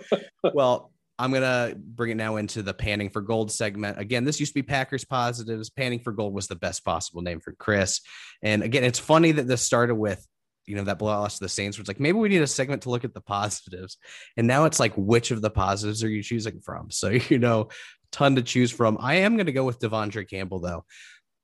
[0.55, 3.99] well, I'm gonna bring it now into the panning for gold segment.
[3.99, 5.71] Again, this used to be Packers positives.
[5.71, 8.01] Panning for gold was the best possible name for Kris.
[8.43, 10.25] And again, it's funny that this started with
[10.67, 11.79] you know that blowout loss to the Saints.
[11.79, 13.97] Was like maybe we need a segment to look at the positives,
[14.37, 16.93] and now it's like which of the positives are you choosing from?
[16.93, 17.71] So you know,
[18.13, 18.99] ton to choose from.
[19.01, 20.85] I am gonna go with De'Vondre Campbell though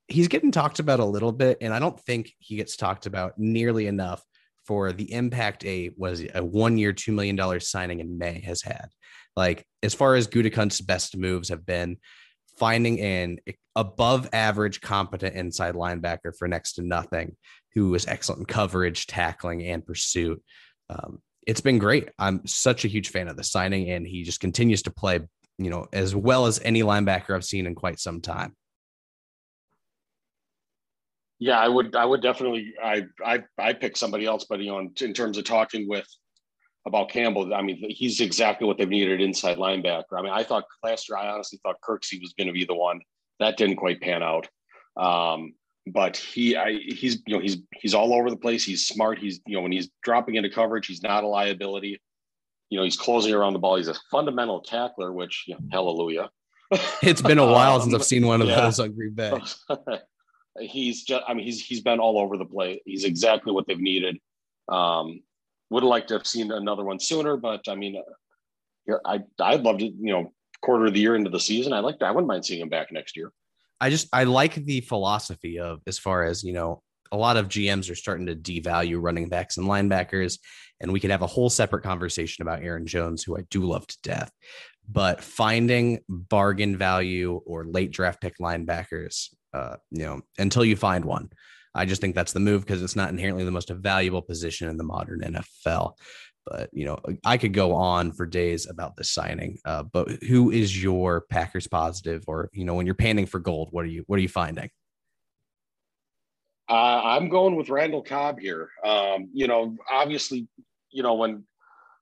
[0.08, 3.38] he's getting talked about a little bit, and I don't think he gets talked about
[3.38, 4.22] nearly enough
[4.66, 8.88] for the impact a was a one year, $2 million signing in May has had.
[9.36, 11.98] Like, as far as Gutekunst's best moves have been,
[12.56, 13.38] finding an
[13.74, 17.36] above average competent inside linebacker for next to nothing
[17.74, 20.40] who is excellent in coverage, tackling, and pursuit.
[20.88, 22.10] Um, it's been great.
[22.18, 25.20] I'm such a huge fan of the signing, and he just continues to play,
[25.58, 28.54] you know, as well as any linebacker I've seen in quite some time.
[31.38, 31.96] Yeah, I would.
[31.96, 32.74] I would definitely.
[32.82, 36.06] I I I pick somebody else, but you know, in, in terms of talking with
[36.86, 40.18] about Campbell, I mean, he's exactly what they've needed inside linebacker.
[40.18, 42.74] I mean, I thought last year, I honestly thought Kirksey was going to be the
[42.74, 43.00] one.
[43.40, 44.48] That didn't quite pan out.
[44.96, 45.54] Um,
[45.86, 48.64] but he, I, he's, you know, he's he's all over the place.
[48.64, 49.18] He's smart.
[49.18, 52.00] He's, you know, when he's dropping into coverage, he's not a liability.
[52.70, 53.76] You know, he's closing around the ball.
[53.76, 56.30] He's a fundamental tackler, which, you know, hallelujah.
[57.02, 58.62] It's been a while um, since I've seen one of yeah.
[58.62, 59.32] those on Green Bay.
[60.60, 62.80] He's just I mean he's he's been all over the place.
[62.84, 64.18] He's exactly what they've needed.
[64.68, 65.20] Um,
[65.70, 68.00] would have liked to have seen another one sooner, but I mean,
[69.04, 71.72] I I'd love to you know quarter of the year into the season.
[71.72, 73.32] I like I wouldn't mind seeing him back next year.
[73.80, 77.48] I just I like the philosophy of as far as you know a lot of
[77.48, 80.38] GMs are starting to devalue running backs and linebackers,
[80.80, 83.86] and we could have a whole separate conversation about Aaron Jones, who I do love
[83.86, 84.30] to death.
[84.88, 91.04] but finding bargain value or late draft pick linebackers, uh, you know, until you find
[91.04, 91.30] one,
[91.74, 94.76] I just think that's the move because it's not inherently the most valuable position in
[94.76, 95.94] the modern NFL.
[96.46, 99.58] But you know, I could go on for days about this signing.
[99.64, 103.68] Uh, but who is your Packers positive, or you know, when you're panning for gold,
[103.70, 104.70] what are you what are you finding?
[106.68, 108.68] Uh, I'm going with Randall Cobb here.
[108.84, 110.48] Um, you know, obviously,
[110.90, 111.44] you know when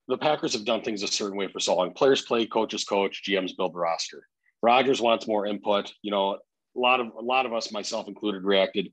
[0.08, 1.92] the Packers have done things a certain way for so long.
[1.92, 4.26] Players play, coaches coach, GMs build the roster.
[4.60, 5.92] Rodgers wants more input.
[6.02, 6.38] You know,
[6.76, 8.92] a lot of a lot of us, myself included, reacted,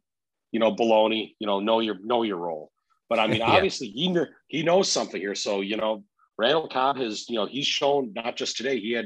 [0.51, 1.35] you know, baloney.
[1.39, 2.71] You know, know your know your role.
[3.09, 3.47] But I mean, yeah.
[3.51, 4.15] obviously, he
[4.47, 5.35] he knows something here.
[5.35, 6.03] So you know,
[6.37, 8.79] Randall Cobb has you know he's shown not just today.
[8.79, 9.05] He had,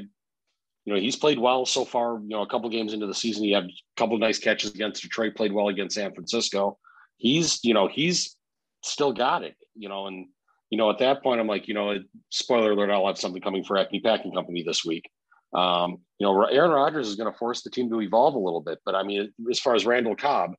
[0.84, 2.20] you know, he's played well so far.
[2.20, 5.02] You know, a couple games into the season, he had a couple nice catches against
[5.02, 5.34] Detroit.
[5.36, 6.78] Played well against San Francisco.
[7.16, 8.36] He's you know he's
[8.82, 9.56] still got it.
[9.74, 10.26] You know, and
[10.70, 11.98] you know, at that point, I'm like, you know,
[12.30, 15.08] spoiler alert, I'll have something coming for Acme Packing Company this week.
[15.54, 18.60] Um, you know, Aaron Rodgers is going to force the team to evolve a little
[18.60, 18.78] bit.
[18.84, 20.54] But I mean, as far as Randall Cobb,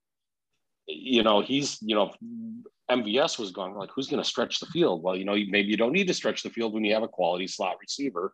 [0.87, 2.13] you know, he's, you know,
[2.89, 5.03] MVS was going like, who's going to stretch the field?
[5.03, 7.07] Well, you know, maybe you don't need to stretch the field when you have a
[7.07, 8.33] quality slot receiver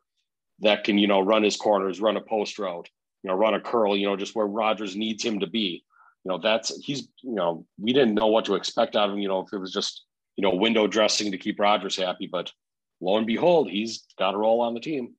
[0.59, 2.89] that can, you know, run his corners, run a post route,
[3.23, 5.83] you know, run a curl, you know, just where Rodgers needs him to be.
[6.23, 9.21] You know, that's he's, you know, we didn't know what to expect out of him.
[9.21, 10.03] You know, if it was just
[10.35, 12.27] you know, window dressing to keep Rodgers happy.
[12.27, 12.51] But
[12.99, 15.15] lo and behold, he's got a role on the team.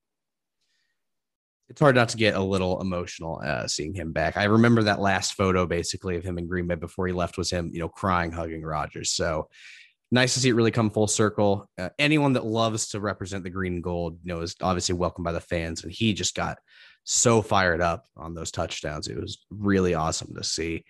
[1.73, 4.37] It's hard not to get a little emotional uh, seeing him back.
[4.37, 7.51] I remember that last photo basically of him in Green Bay before he left was
[7.51, 9.09] him, you know, crying, hugging Rodgers.
[9.09, 9.49] So
[10.11, 11.71] nice to see it really come full circle.
[11.79, 15.25] Uh, anyone that loves to represent the green and gold, you know, is obviously welcomed
[15.25, 15.83] by the fans.
[15.83, 16.59] And he just got
[17.05, 19.09] so fired up on those touchdowns.
[19.09, 20.85] It was really awesome to see.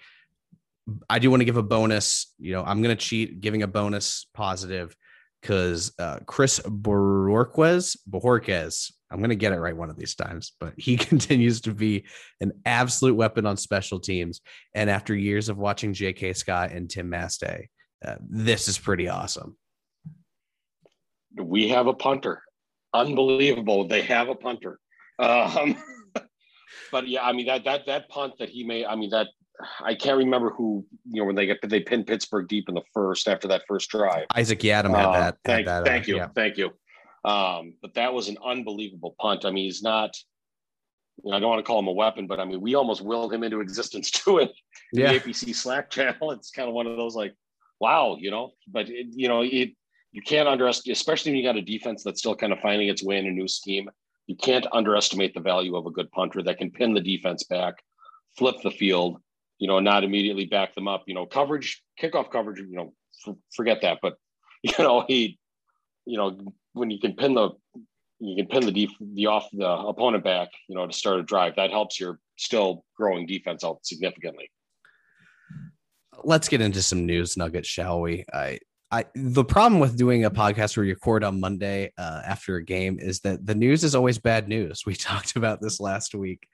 [1.09, 2.35] I do want to give a bonus.
[2.41, 4.97] You know, I'm going to cheat, giving a bonus positive
[5.41, 10.53] because uh, Chris Bojorquez, Bojorquez, I'm going to get it right one of these times,
[10.59, 12.05] but he continues to be
[12.41, 14.41] an absolute weapon on special teams.
[14.75, 16.33] And after years of watching J.K.
[16.33, 17.67] Scott and Tim Masthay,
[18.05, 19.57] uh, this is pretty awesome.
[21.37, 22.43] We have a punter.
[22.95, 23.87] Unbelievable.
[23.87, 24.79] They have a punter.
[25.19, 25.77] Um,
[26.93, 28.85] but yeah, I mean that that that punt that he made.
[28.85, 29.29] I mean that
[29.81, 32.83] I can't remember who you know when they get they pinned Pittsburgh deep in the
[32.93, 34.27] first after that first drive.
[34.35, 35.39] Isaac Yiadom had uh, that.
[35.45, 36.29] thank, that, thank uh, you, yeah.
[36.35, 36.71] thank you.
[37.25, 39.45] Um, but that was an unbelievable punt.
[39.45, 40.17] I mean, he's not.
[41.23, 43.03] You know, I don't want to call him a weapon, but I mean, we almost
[43.03, 44.53] willed him into existence to it.
[44.93, 45.13] Yeah.
[45.13, 46.31] The APC Slack channel.
[46.33, 47.35] It's kind of one of those like,
[47.81, 48.53] wow, you know.
[48.67, 49.73] But it, you know, it
[50.13, 53.03] you can't underestimate, especially when you got a defense that's still kind of finding its
[53.03, 53.91] way in a new scheme.
[54.27, 57.83] You can't underestimate the value of a good punter that can pin the defense back,
[58.37, 59.21] flip the field,
[59.59, 61.05] you know, not immediately back them up.
[61.07, 62.93] You know, coverage, kickoff coverage, you know,
[63.27, 63.99] f- forget that.
[64.03, 64.17] But
[64.63, 65.39] you know, he,
[66.05, 66.39] you know,
[66.73, 67.51] when you can pin the,
[68.21, 71.57] you can pin the the off the opponent back, you know, to start a drive.
[71.57, 74.51] That helps your still growing defense out significantly.
[76.25, 78.25] Let's get into some news nuggets, shall we?
[78.33, 78.59] I
[78.93, 82.65] I the problem with doing a podcast where you record on Monday uh, after a
[82.65, 84.83] game is that the news is always bad news.
[84.87, 86.47] We talked about this last week.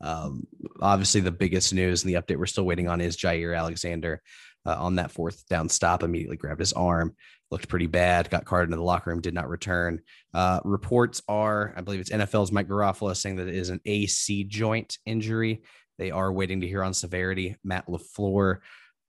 [0.00, 0.46] Um,
[0.80, 4.22] obviously, the biggest news and the update we're still waiting on is Jaire Alexander
[4.66, 6.02] uh, on that fourth down stop.
[6.02, 7.14] Immediately grabbed his arm,
[7.50, 10.00] looked pretty bad, got carted into the locker room, did not return.
[10.34, 14.44] Uh, reports are, I believe it's NFL's Mike Garafolo saying that it is an AC
[14.44, 15.62] joint injury.
[15.98, 17.56] They are waiting to hear on severity.
[17.64, 18.58] Matt LaFleur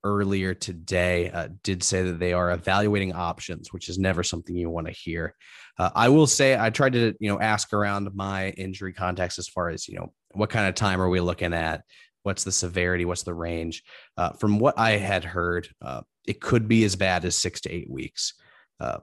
[0.03, 4.69] earlier today uh, did say that they are evaluating options, which is never something you
[4.69, 5.35] want to hear.
[5.77, 9.47] Uh, I will say I tried to you know ask around my injury context as
[9.47, 11.83] far as you know what kind of time are we looking at,
[12.23, 13.83] what's the severity, what's the range.
[14.17, 17.71] Uh, from what I had heard, uh, it could be as bad as six to
[17.71, 18.33] eight weeks.
[18.79, 18.99] Uh,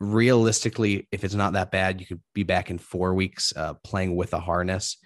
[0.00, 4.16] realistically, if it's not that bad, you could be back in four weeks uh, playing
[4.16, 4.96] with a harness.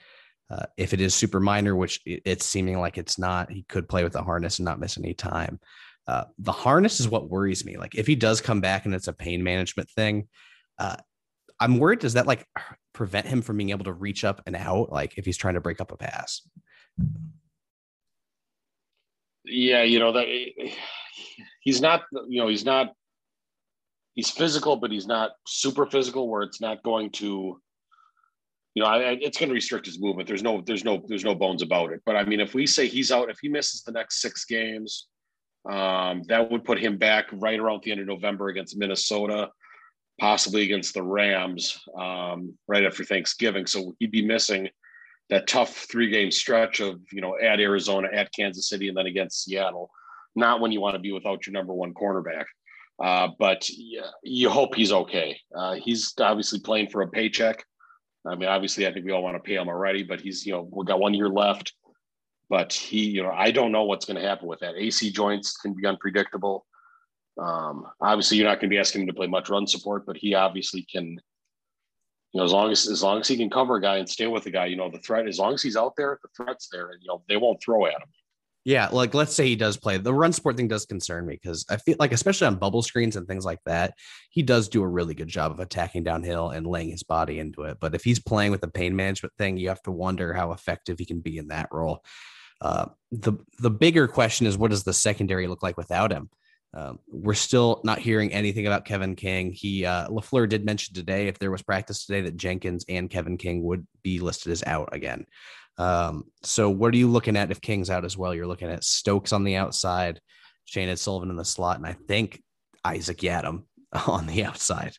[0.49, 4.05] Uh, if it is super minor, which it's seeming like it's not, he could play
[4.05, 5.59] with the harness and not miss any time.
[6.07, 7.77] Uh, the harness is what worries me.
[7.77, 10.29] Like if he does come back and it's a pain management thing,
[11.59, 12.01] I'm worried.
[12.01, 12.47] Does that like
[12.93, 14.93] prevent him from being able to reach up and out?
[14.93, 16.43] Like if he's trying to break up a pass.
[19.47, 20.27] Yeah, you know that
[21.61, 22.03] he's not.
[22.29, 22.93] You know he's not.
[24.15, 26.29] He's physical, but he's not super physical.
[26.29, 27.61] Where it's not going to
[28.77, 30.29] you know, I, it's going to restrict his movement.
[30.29, 32.03] There's no, there's no, there's no bones about it.
[32.05, 35.07] But I mean, if we say he's out, if he misses the next six games,
[35.67, 39.49] um, that would put him back right around the end of November against Minnesota,
[40.21, 43.67] possibly against the Rams, um, right after Thanksgiving.
[43.67, 44.69] So he'd be missing
[45.31, 49.07] that tough three game stretch of you know at Arizona, at Kansas City, and then
[49.07, 49.91] against Seattle.
[50.35, 52.45] Not when you want to be without your number one cornerback.
[53.03, 55.39] Uh, but yeah, you hope he's okay.
[55.55, 57.65] Uh, he's obviously playing for a paycheck.
[58.27, 60.53] I mean, obviously, I think we all want to pay him already, but he's, you
[60.53, 61.75] know, we've got one year left.
[62.49, 64.77] But he, you know, I don't know what's going to happen with that.
[64.77, 66.65] AC joints can be unpredictable.
[67.41, 70.17] Um, obviously, you're not going to be asking him to play much run support, but
[70.17, 71.19] he obviously can.
[72.37, 74.27] You know, as long as as long as he can cover a guy and stay
[74.27, 75.27] with the guy, you know, the threat.
[75.27, 77.87] As long as he's out there, the threat's there, and you know they won't throw
[77.87, 78.09] at him.
[78.63, 79.97] Yeah, like let's say he does play.
[79.97, 83.17] The run support thing does concern me because I feel like, especially on bubble screens
[83.17, 83.95] and things like that,
[84.29, 87.63] he does do a really good job of attacking downhill and laying his body into
[87.63, 87.79] it.
[87.81, 90.99] But if he's playing with the pain management thing, you have to wonder how effective
[90.99, 92.05] he can be in that role.
[92.61, 96.29] Uh, the the bigger question is, what does the secondary look like without him?
[96.77, 99.51] Um, we're still not hearing anything about Kevin King.
[99.51, 103.39] He uh, LaFleur did mention today, if there was practice today, that Jenkins and Kevin
[103.39, 105.25] King would be listed as out again.
[105.79, 108.35] Um, so what are you looking at if King's out as well?
[108.35, 110.21] You're looking at Stokes on the outside,
[110.67, 112.43] Chandon Sullivan in the slot, and I think
[112.85, 113.65] Isaac Yiadom
[114.07, 114.93] on the outside.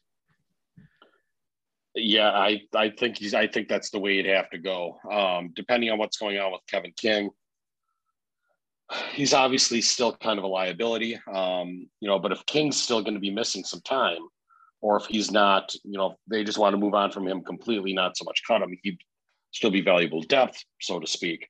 [1.94, 4.98] Yeah, I, I think he's I think that's the way you'd have to go.
[5.12, 7.30] Um, depending on what's going on with Kevin King.
[9.14, 11.20] He's obviously still kind of a liability.
[11.34, 14.22] Um, you know, but if King's still going to be missing some time,
[14.82, 17.94] or if he's not, you know, they just want to move on from him completely,
[17.94, 18.78] not so much cut him.
[18.84, 19.00] He'd
[19.52, 21.48] still be valuable depth, so to speak.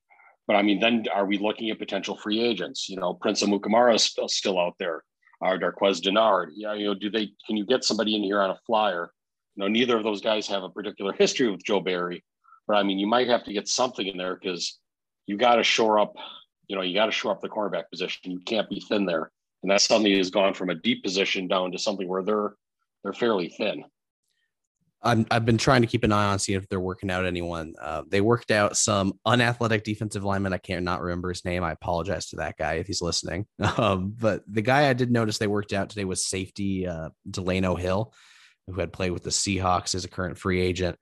[0.48, 2.88] But I mean, then are we looking at potential free agents?
[2.88, 5.04] You know, Prince Amukamara is still, still out there.
[5.42, 6.52] Our Darqueze Dennard.
[6.56, 9.12] Yeah, you know, do they can you get somebody in here on a flyer?
[9.56, 12.24] You know, neither of those guys have a particular history with Joe Barry,
[12.68, 14.80] but I mean, you might have to get something in there because
[15.28, 16.16] you got to shore up.
[16.68, 18.32] You know, you got to shore up the cornerback position.
[18.32, 19.32] You can't be thin there,
[19.64, 22.56] and that's something has gone from a deep position down to something where they're
[23.04, 23.86] they're fairly thin.
[25.02, 27.74] i have been trying to keep an eye on see if they're working out anyone.
[27.82, 30.54] Uh, they worked out some unathletic defensive lineman.
[30.54, 31.64] I can't not remember his name.
[31.64, 33.46] I apologize to that guy if he's listening.
[33.78, 37.76] Um, but the guy I did notice they worked out today was safety uh, Delano
[37.76, 38.14] Hill,
[38.66, 40.98] who had played with the Seahawks as a current free agent.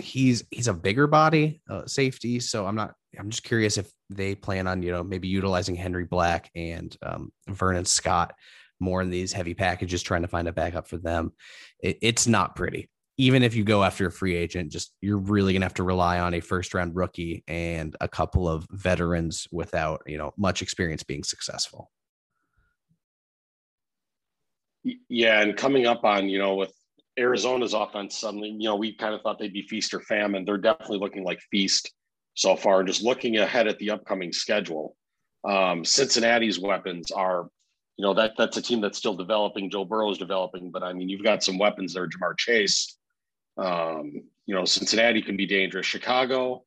[0.00, 2.94] He's he's a bigger body uh, safety, so I'm not.
[3.18, 7.32] I'm just curious if they plan on you know maybe utilizing Henry Black and um,
[7.48, 8.34] Vernon Scott
[8.80, 11.32] more in these heavy packages, trying to find a backup for them.
[11.80, 12.90] It, it's not pretty.
[13.16, 16.18] Even if you go after a free agent, just you're really gonna have to rely
[16.18, 21.02] on a first round rookie and a couple of veterans without you know much experience
[21.02, 21.90] being successful.
[25.08, 26.72] Yeah, and coming up on you know with
[27.16, 30.44] Arizona's offense, suddenly you know we kind of thought they'd be feast or famine.
[30.44, 31.92] They're definitely looking like feast
[32.34, 32.84] so far.
[32.84, 34.96] Just looking ahead at the upcoming schedule,
[35.44, 37.48] um, Cincinnati's weapons are
[37.96, 39.70] you know that that's a team that's still developing.
[39.70, 42.08] Joe Burrow's developing, but I mean, you've got some weapons there.
[42.08, 42.96] Ja'Marr Chase,
[43.56, 44.12] um,
[44.46, 45.86] you know, Cincinnati can be dangerous.
[45.86, 46.64] Chicago,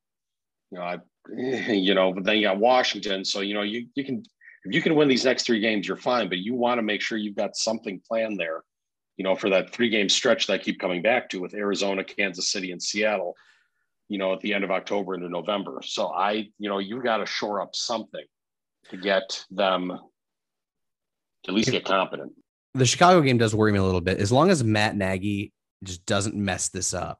[0.71, 0.97] you know, I,
[1.73, 3.25] you know, but then you got Washington.
[3.25, 4.23] So you know, you you can
[4.63, 6.29] if you can win these next three games, you're fine.
[6.29, 8.63] But you want to make sure you've got something planned there,
[9.17, 12.03] you know, for that three game stretch that I keep coming back to with Arizona,
[12.03, 13.35] Kansas City, and Seattle.
[14.09, 15.81] You know, at the end of October into November.
[15.83, 18.23] So I, you know, you've got to shore up something
[18.89, 19.89] to get them
[21.43, 22.31] to at least get competent.
[22.73, 24.19] The Chicago game does worry me a little bit.
[24.19, 25.51] As long as Matt Nagy
[25.83, 27.19] just doesn't mess this up,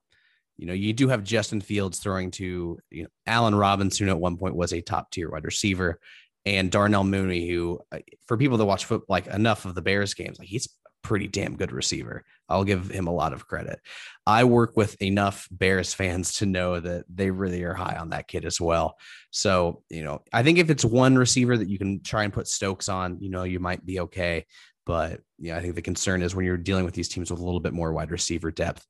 [0.57, 4.37] you know, you do have Justin Fields throwing to you know Allen Robinson, at one
[4.37, 5.99] point was a top tier wide receiver,
[6.45, 10.13] and Darnell Mooney, who uh, for people that watch foot like enough of the Bears
[10.13, 10.69] games, like he's a
[11.07, 12.25] pretty damn good receiver.
[12.49, 13.79] I'll give him a lot of credit.
[14.25, 18.27] I work with enough Bears fans to know that they really are high on that
[18.27, 18.97] kid as well.
[19.31, 22.47] So, you know, I think if it's one receiver that you can try and put
[22.47, 24.45] Stokes on, you know, you might be okay.
[24.85, 27.45] But yeah, I think the concern is when you're dealing with these teams with a
[27.45, 28.85] little bit more wide receiver depth.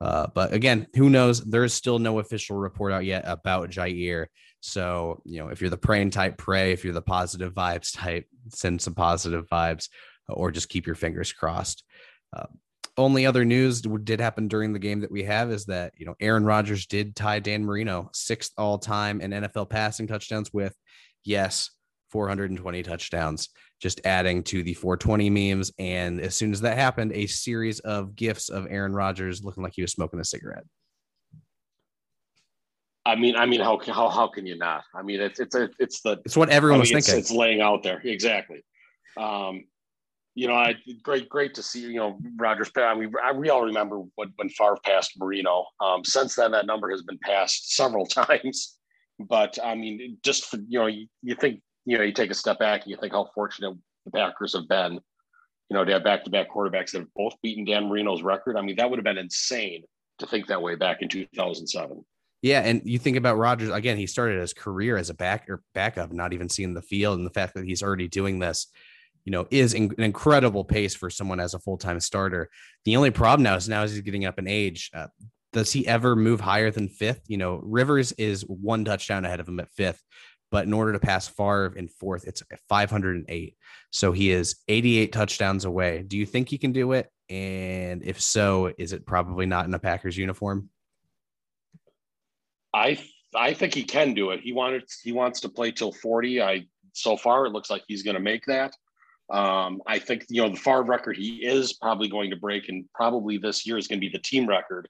[0.00, 1.40] Uh, but again, who knows?
[1.44, 4.26] There's still no official report out yet about Jaire.
[4.60, 6.72] So, you know, if you're the praying type, pray.
[6.72, 9.88] If you're the positive vibes type, send some positive vibes
[10.28, 11.84] or just keep your fingers crossed.
[12.34, 12.46] Uh,
[13.00, 16.14] only other news did happen during the game that we have is that you know
[16.20, 20.74] Aaron Rodgers did tie Dan Marino sixth all time in NFL passing touchdowns with
[21.24, 21.70] yes
[22.10, 23.48] 420 touchdowns
[23.80, 28.14] just adding to the 420 memes and as soon as that happened a series of
[28.14, 30.64] gifs of Aaron Rodgers looking like he was smoking a cigarette
[33.06, 34.84] I mean, I mean, how how how can you not?
[34.94, 37.18] I mean, it's it's it's the it's what everyone I mean, was thinking.
[37.20, 38.62] It's, it's laying out there exactly.
[39.16, 39.64] Um,
[40.40, 42.70] you know, I great, great to see, you know, Rodgers.
[42.74, 45.66] I mean, we all remember when, when Favre passed Marino.
[45.80, 48.78] Um, since then, that number has been passed several times.
[49.18, 52.34] But I mean, just for, you know, you, you think, you know, you take a
[52.34, 53.76] step back and you think how fortunate
[54.06, 57.34] the Packers have been, you know, to have back to back quarterbacks that have both
[57.42, 58.56] beaten Dan Marino's record.
[58.56, 59.82] I mean, that would have been insane
[60.20, 62.02] to think that way back in 2007.
[62.40, 63.98] Yeah, and you think about Rodgers again.
[63.98, 67.26] He started his career as a back or backup, not even seeing the field, and
[67.26, 68.68] the fact that he's already doing this
[69.30, 72.50] you know, is in, an incredible pace for someone as a full time starter.
[72.84, 75.06] The only problem now is now as he's getting up in age, uh,
[75.52, 77.22] does he ever move higher than fifth?
[77.28, 80.02] You know, Rivers is one touchdown ahead of him at fifth,
[80.50, 83.56] but in order to pass Favre in fourth, it's 508.
[83.92, 86.02] So he is 88 touchdowns away.
[86.02, 87.08] Do you think he can do it?
[87.28, 90.70] And if so, is it probably not in a Packers uniform?
[92.74, 92.98] I
[93.32, 94.40] I think he can do it.
[94.40, 96.42] He wanted he wants to play till 40.
[96.42, 98.74] I so far it looks like he's going to make that.
[99.30, 102.84] Um, I think you know the Favre record he is probably going to break, and
[102.94, 104.88] probably this year is going to be the team record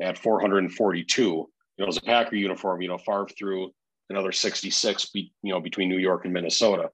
[0.00, 1.22] at 442.
[1.22, 3.72] You know, as a Packer uniform, you know, Favre threw
[4.10, 6.90] another 66, be, you know, between New York and Minnesota.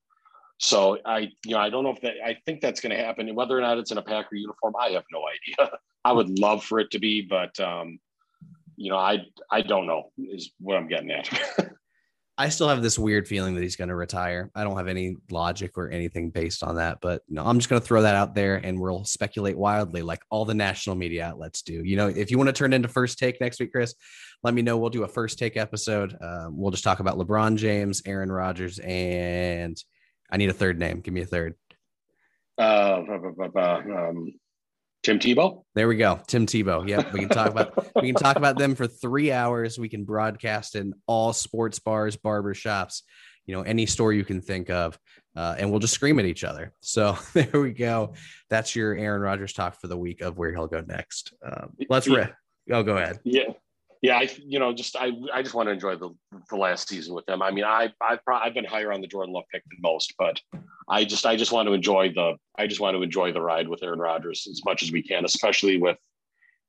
[0.59, 2.15] So I, you know, I don't know if that.
[2.25, 3.29] I think that's going to happen.
[3.29, 5.79] And whether or not it's in a Packer uniform, I have no idea.
[6.05, 7.99] I would love for it to be, but um,
[8.77, 11.29] you know, I I don't know is what I'm getting at.
[12.41, 14.49] I still have this weird feeling that he's going to retire.
[14.55, 17.83] I don't have any logic or anything based on that, but no, I'm just going
[17.83, 21.63] to throw that out there and we'll speculate wildly like all the national media outlets
[21.63, 21.83] do.
[21.85, 23.97] You know, if you want to turn into first take next week, Kris,
[24.45, 24.79] let me know.
[24.79, 26.17] We'll do a first take episode.
[26.21, 29.77] Uh, we'll just talk about LeBron James, Aaron Rodgers, and
[30.31, 31.01] I need a third name.
[31.01, 31.57] Give me a third.
[32.57, 33.03] Uh,
[33.57, 34.33] um,
[35.09, 35.63] Tim Tebow.
[35.75, 36.21] There we go.
[36.27, 36.87] Tim Tebow.
[36.87, 37.15] Yep.
[37.15, 39.79] We can talk about we can talk about them for three hours.
[39.79, 43.05] We can broadcast in all sports bars, barber shops,
[43.47, 44.99] you know, any store you can think of.
[45.35, 46.75] Uh, and we'll just scream at each other.
[46.83, 48.13] So there we go.
[48.51, 51.33] That's your Aaron Rodgers talk for the week of where he'll go next.
[51.43, 52.17] Um, let's yeah.
[52.17, 52.33] Re-
[52.73, 53.19] oh, go ahead.
[53.25, 53.53] Yeah
[54.03, 56.11] yeah, I you know just I I just want to enjoy the
[56.51, 57.43] the last season with them.
[57.43, 60.41] I mean, I I've I've been higher on the Jordan Love pick than most, but
[60.89, 63.69] I just I just want to enjoy the I just want to enjoy the ride
[63.69, 65.97] with Aaron Rodgers as much as we can, especially with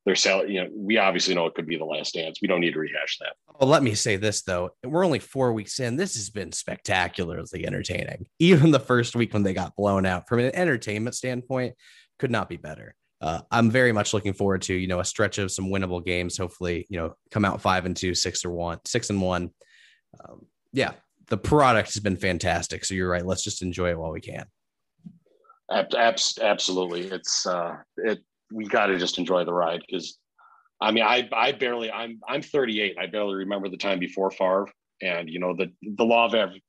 [0.06, 0.56] their salary.
[0.56, 2.40] You know, we obviously know it could be the last dance.
[2.42, 3.34] We don't need to rehash that.
[3.60, 5.98] Well, let me say this though: we're only four weeks in.
[5.98, 8.26] This has been spectacularly entertaining.
[8.40, 11.76] Even the first week when they got blown out, from an entertainment standpoint,
[12.18, 15.38] could not be better uh, I'm very much looking forward to you know a stretch
[15.38, 16.38] of some winnable games.
[16.38, 19.52] Hopefully, you know, come out five and two, six or one, six and one.
[20.20, 20.94] Um, yeah,
[21.28, 22.86] the product has been fantastic.
[22.86, 23.26] So you're right.
[23.26, 24.46] Let's just enjoy it while we can.
[25.72, 28.20] Absolutely, it's uh, it.
[28.52, 30.18] We got to just enjoy the ride because,
[30.82, 32.98] I mean, I I barely I'm I'm 38.
[32.98, 34.68] I barely remember the time before Favre,
[35.02, 36.64] and you know the the law of every,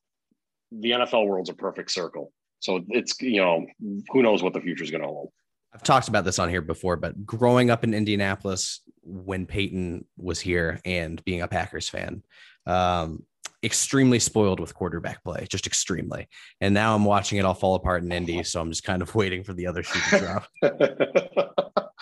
[0.72, 2.32] the NFL world's a perfect circle.
[2.58, 3.66] So it's you know
[4.10, 5.30] who knows what the future is going to hold.
[5.72, 10.40] I've talked about this on here before, but growing up in Indianapolis when Peyton was
[10.40, 12.22] here and being a Packers fan,
[12.66, 13.24] um,
[13.62, 16.28] extremely spoiled with quarterback play, just extremely.
[16.60, 19.14] And now I'm watching it all fall apart in Indy, so I'm just kind of
[19.14, 20.46] waiting for the other shoe to drop.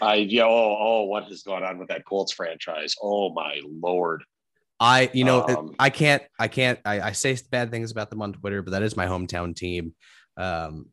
[0.00, 2.94] I yeah, oh, oh, what has gone on with that Colts franchise?
[3.02, 4.22] Oh my lord.
[4.78, 8.22] I, you know, um, I can't, I can't, I, I say bad things about them
[8.22, 9.94] on Twitter, but that is my hometown team.
[10.36, 10.86] Um,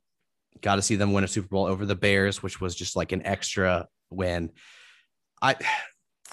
[0.66, 3.12] got to see them win a Super Bowl over the Bears, which was just like
[3.12, 4.52] an extra win.
[5.40, 5.56] I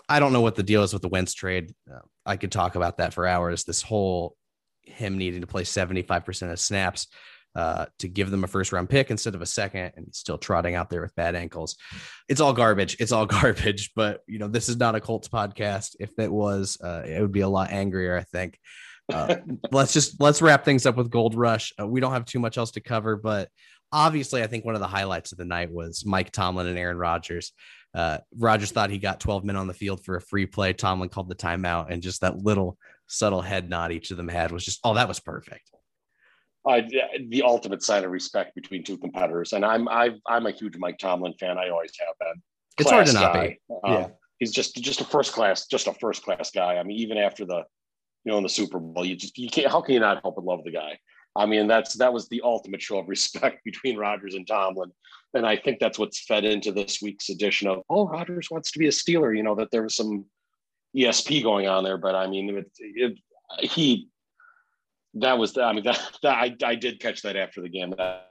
[0.09, 1.75] I don't know what the deal is with the Wentz trade.
[1.89, 3.65] Uh, I could talk about that for hours.
[3.65, 4.35] This whole
[4.81, 7.09] him needing to play 75% of snaps
[7.55, 10.75] uh, to give them a first round pick instead of a second and still trotting
[10.75, 11.77] out there with bad ankles.
[12.27, 12.97] It's all garbage.
[13.01, 13.93] It's all garbage.
[13.95, 15.95] But, you know, this is not a Colts podcast.
[16.01, 18.59] If it was, uh, it would be a lot angrier, I think.
[19.13, 19.37] Uh,
[19.71, 21.75] let's just let's wrap things up with Gold Rush.
[21.79, 23.51] Uh, we don't have too much else to cover, but
[23.93, 26.99] obviously, I think one of the highlights of the night was Mike Tomlin and Aaron
[26.99, 27.53] Rodgers.
[27.95, 30.73] Uh, Rodgers thought he got 12 men on the field for a free play.
[30.73, 34.51] Tomlin called the timeout, and just that little subtle head nod each of them had
[34.51, 35.71] was just, oh, that was perfect.
[36.65, 36.81] Uh,
[37.29, 40.97] the ultimate sign of respect between two competitors, and I'm I, I'm a huge Mike
[40.97, 41.59] Tomlin fan.
[41.59, 42.41] I always have been.
[42.79, 43.49] It's hard to not guy.
[43.49, 43.75] be.
[43.83, 46.77] Um, yeah, he's just just a first class, just a first class guy.
[46.77, 47.65] I mean, even after the,
[48.25, 49.73] you know, in the Super Bowl, you just you can't.
[49.73, 50.99] How can you not help but love the guy?
[51.35, 54.93] I mean, that's that was the ultimate show of respect between Rodgers and Tomlin,
[55.35, 58.79] and I think that's what's fed into this week's edition of oh Rodgers wants to
[58.79, 59.37] be a Steeler.
[59.37, 60.27] You know that there was some
[60.97, 63.19] ESP going on there, but I mean, it, it,
[63.61, 64.09] he
[65.15, 67.95] that was the, I mean that, that I, I did catch that after the game.
[67.97, 68.29] That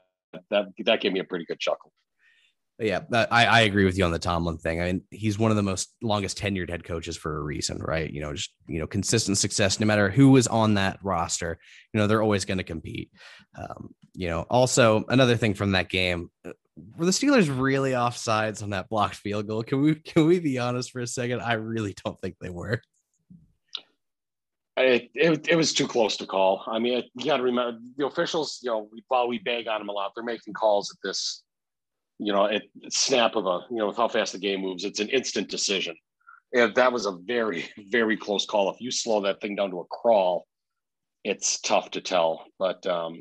[0.49, 1.91] that that gave me a pretty good chuckle.
[2.81, 4.81] Yeah, I, I agree with you on the Tomlin thing.
[4.81, 8.11] I mean, he's one of the most longest tenured head coaches for a reason, right?
[8.11, 9.79] You know, just you know, consistent success.
[9.79, 11.59] No matter who is on that roster,
[11.93, 13.11] you know, they're always going to compete.
[13.55, 16.53] Um, you know, also another thing from that game, uh,
[16.97, 19.61] were the Steelers really offsides on that blocked field goal?
[19.61, 21.41] Can we can we be honest for a second?
[21.41, 22.81] I really don't think they were.
[24.77, 26.63] It, it, was too close to call.
[26.65, 28.59] I mean, you got to remember the officials.
[28.63, 31.43] You know, while we bag on them a lot, they're making calls at this
[32.23, 34.99] you know, at snap of a, you know, with how fast the game moves, it's
[34.99, 35.95] an instant decision.
[36.53, 38.69] And that was a very, very close call.
[38.69, 40.45] If you slow that thing down to a crawl,
[41.23, 42.45] it's tough to tell.
[42.59, 43.15] But um,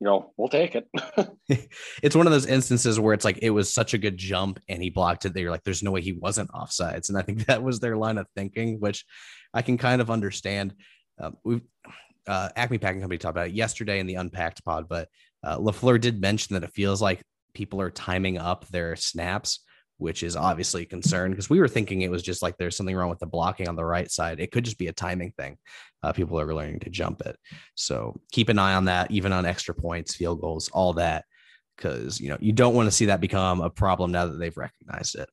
[0.00, 0.88] you know, we'll take it.
[2.02, 4.82] it's one of those instances where it's like it was such a good jump and
[4.82, 7.08] he blocked it that you're like, there's no way he wasn't offsides.
[7.08, 9.04] And I think that was their line of thinking, which
[9.54, 10.74] I can kind of understand.
[11.20, 11.62] Um, we've
[12.26, 15.08] uh, Acme Packing Company talked about it yesterday in the Unpacked pod, but
[15.44, 17.22] uh, LaFleur did mention that it feels like
[17.54, 19.60] people are timing up their snaps,
[19.98, 22.96] which is obviously a concern because we were thinking it was just like there's something
[22.96, 24.40] wrong with the blocking on the right side.
[24.40, 25.56] It could just be a timing thing.
[26.02, 27.36] Uh, people are learning to jump it.
[27.76, 31.24] So keep an eye on that, even on extra points, field goals, all that,
[31.76, 34.56] because you know you don't want to see that become a problem now that they've
[34.56, 35.28] recognized it.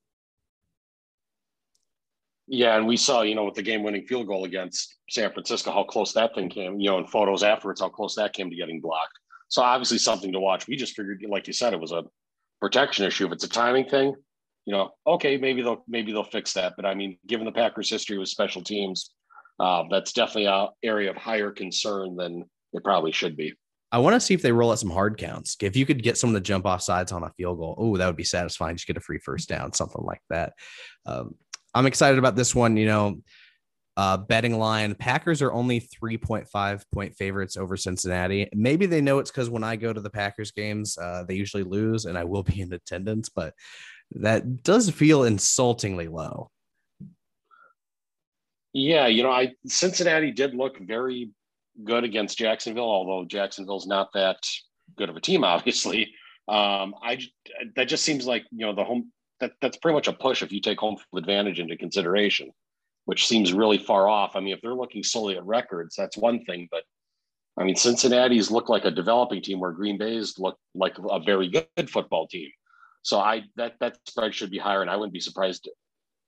[2.47, 5.86] Yeah, and we saw, you know, with the game-winning field goal against San Francisco, how
[5.86, 6.82] close that thing came.
[6.82, 9.17] You know, in photos afterwards, how close that came to getting blocked.
[9.52, 10.68] So obviously something to watch.
[10.68, 12.06] We just figured, like you said, it was a
[12.62, 13.26] protection issue.
[13.26, 14.16] If it's a timing thing,
[14.66, 16.74] you know, okay, maybe they'll maybe they'll fix that.
[16.78, 19.12] But I mean, given the Packers' history with special teams,
[19.60, 23.54] uh, that's definitely an area of higher concern than it probably should be.
[23.91, 25.58] I want to see if they roll out some hard counts.
[25.60, 28.08] If you could get someone to jump off sides on a field goal, oh, that
[28.08, 28.78] would be satisfying.
[28.78, 30.54] Just get a free first down, something like that.
[31.06, 31.36] Um,
[31.74, 32.78] I'm excited about this one.
[32.78, 33.22] You know,
[33.97, 38.49] uh, betting line Packers are only 3.5 point favorites over Cincinnati.
[38.53, 41.63] Maybe they know it's because when I go to the Packers games, uh, they usually
[41.63, 43.53] lose and I will be in attendance, but
[44.15, 46.49] that does feel insultingly low.
[48.73, 51.31] Yeah, you know, I Cincinnati did look very
[51.83, 54.37] good against Jacksonville, although Jacksonville's not that
[54.95, 56.13] good of a team, obviously.
[56.47, 57.19] Um, I
[57.75, 60.51] that just seems like you know the home that that's pretty much a push if
[60.51, 62.51] you take home advantage into consideration,
[63.06, 64.36] which seems really far off.
[64.36, 66.84] I mean, if they're looking solely at records, that's one thing, but
[67.58, 71.49] I mean, Cincinnati's look like a developing team where Green Bay's look like a very
[71.49, 72.49] good football team.
[73.04, 75.68] So I that that spread should be higher, and I wouldn't be surprised.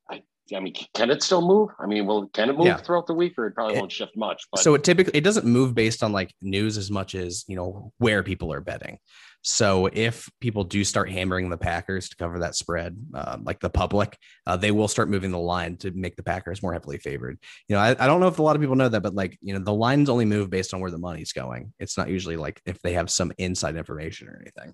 [0.09, 0.23] I
[0.55, 1.69] I mean, can it still move?
[1.79, 2.77] I mean, will can it move yeah.
[2.77, 4.43] throughout the week, or it probably it, won't shift much?
[4.51, 4.61] But.
[4.61, 7.93] So it typically it doesn't move based on like news as much as you know
[7.99, 8.97] where people are betting.
[9.45, 13.69] So if people do start hammering the Packers to cover that spread, uh, like the
[13.69, 14.17] public,
[14.47, 17.37] uh, they will start moving the line to make the Packers more heavily favored.
[17.67, 19.37] You know, I, I, don't know if a lot of people know that, but like,
[19.41, 21.73] you know, the lines only move based on where the money's going.
[21.77, 24.73] It's not usually like if they have some inside information or anything.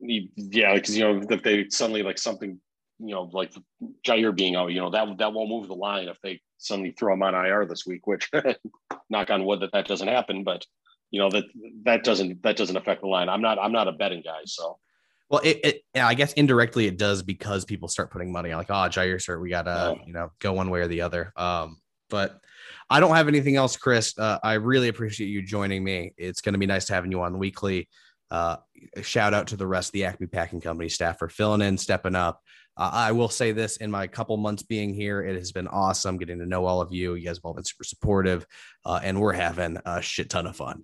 [0.00, 2.60] Yeah, because you know, if they suddenly like something,
[2.98, 3.52] you know, like
[4.04, 7.14] Jaire being out, you know, that that won't move the line if they suddenly throw
[7.14, 8.06] him on IR this week.
[8.06, 8.28] Which,
[9.08, 10.44] knock on wood, that that doesn't happen.
[10.44, 10.66] But
[11.14, 11.44] you know that
[11.84, 13.28] that doesn't that doesn't affect the line.
[13.28, 14.78] I'm not I'm not a betting guy, so.
[15.30, 18.58] Well, it, it yeah, I guess indirectly it does because people start putting money on
[18.58, 21.32] like, oh, Jaire, sir, we gotta you know go one way or the other.
[21.36, 21.78] Um,
[22.10, 22.40] but
[22.90, 24.18] I don't have anything else, Kris.
[24.18, 26.12] Uh, I really appreciate you joining me.
[26.16, 27.88] It's going to be nice to having you on weekly.
[28.30, 28.56] Uh,
[29.02, 32.14] shout out to the rest of the Acme Packing Company staff for filling in, stepping
[32.14, 32.40] up.
[32.76, 36.18] Uh, I will say this in my couple months being here, it has been awesome
[36.18, 37.14] getting to know all of you.
[37.14, 38.44] You guys have all been super supportive,
[38.84, 40.82] uh, and we're having a shit ton of fun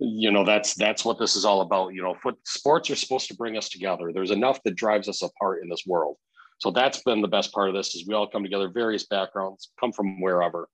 [0.00, 3.28] you know that's that's what this is all about you know foot sports are supposed
[3.28, 4.12] to bring us together.
[4.12, 6.16] There's enough that drives us apart in this world.
[6.58, 9.70] So that's been the best part of this is we all come together various backgrounds
[9.78, 10.68] come from wherever.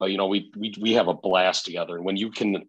[0.00, 1.96] But you know we we, we have a blast together.
[1.96, 2.64] And when you can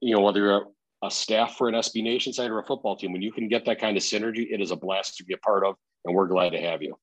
[0.00, 0.62] you know whether you're
[1.02, 3.48] a, a staff for an sb nation side or a football team when you can
[3.48, 5.76] get that kind of synergy it is a blast to be a part of
[6.06, 6.96] and we're glad to have you.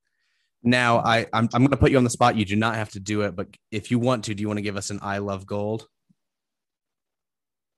[0.63, 2.35] Now I I'm, I'm going to put you on the spot.
[2.35, 4.57] You do not have to do it but if you want to do you want
[4.57, 5.87] to give us an i love gold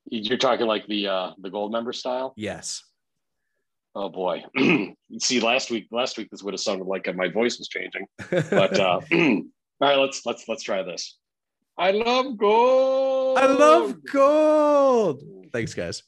[0.06, 2.34] you're talking like the uh the Goldmember style?
[2.36, 2.84] Yes.
[3.95, 4.43] Oh boy.
[5.20, 8.08] See, last week, last week this would have sounded like my voice was changing.
[8.30, 9.43] But uh all
[9.82, 11.18] right, let's let's let's try this.
[11.78, 13.38] I love gold.
[13.38, 15.24] I love gold.
[15.51, 16.04] Thanks, guys.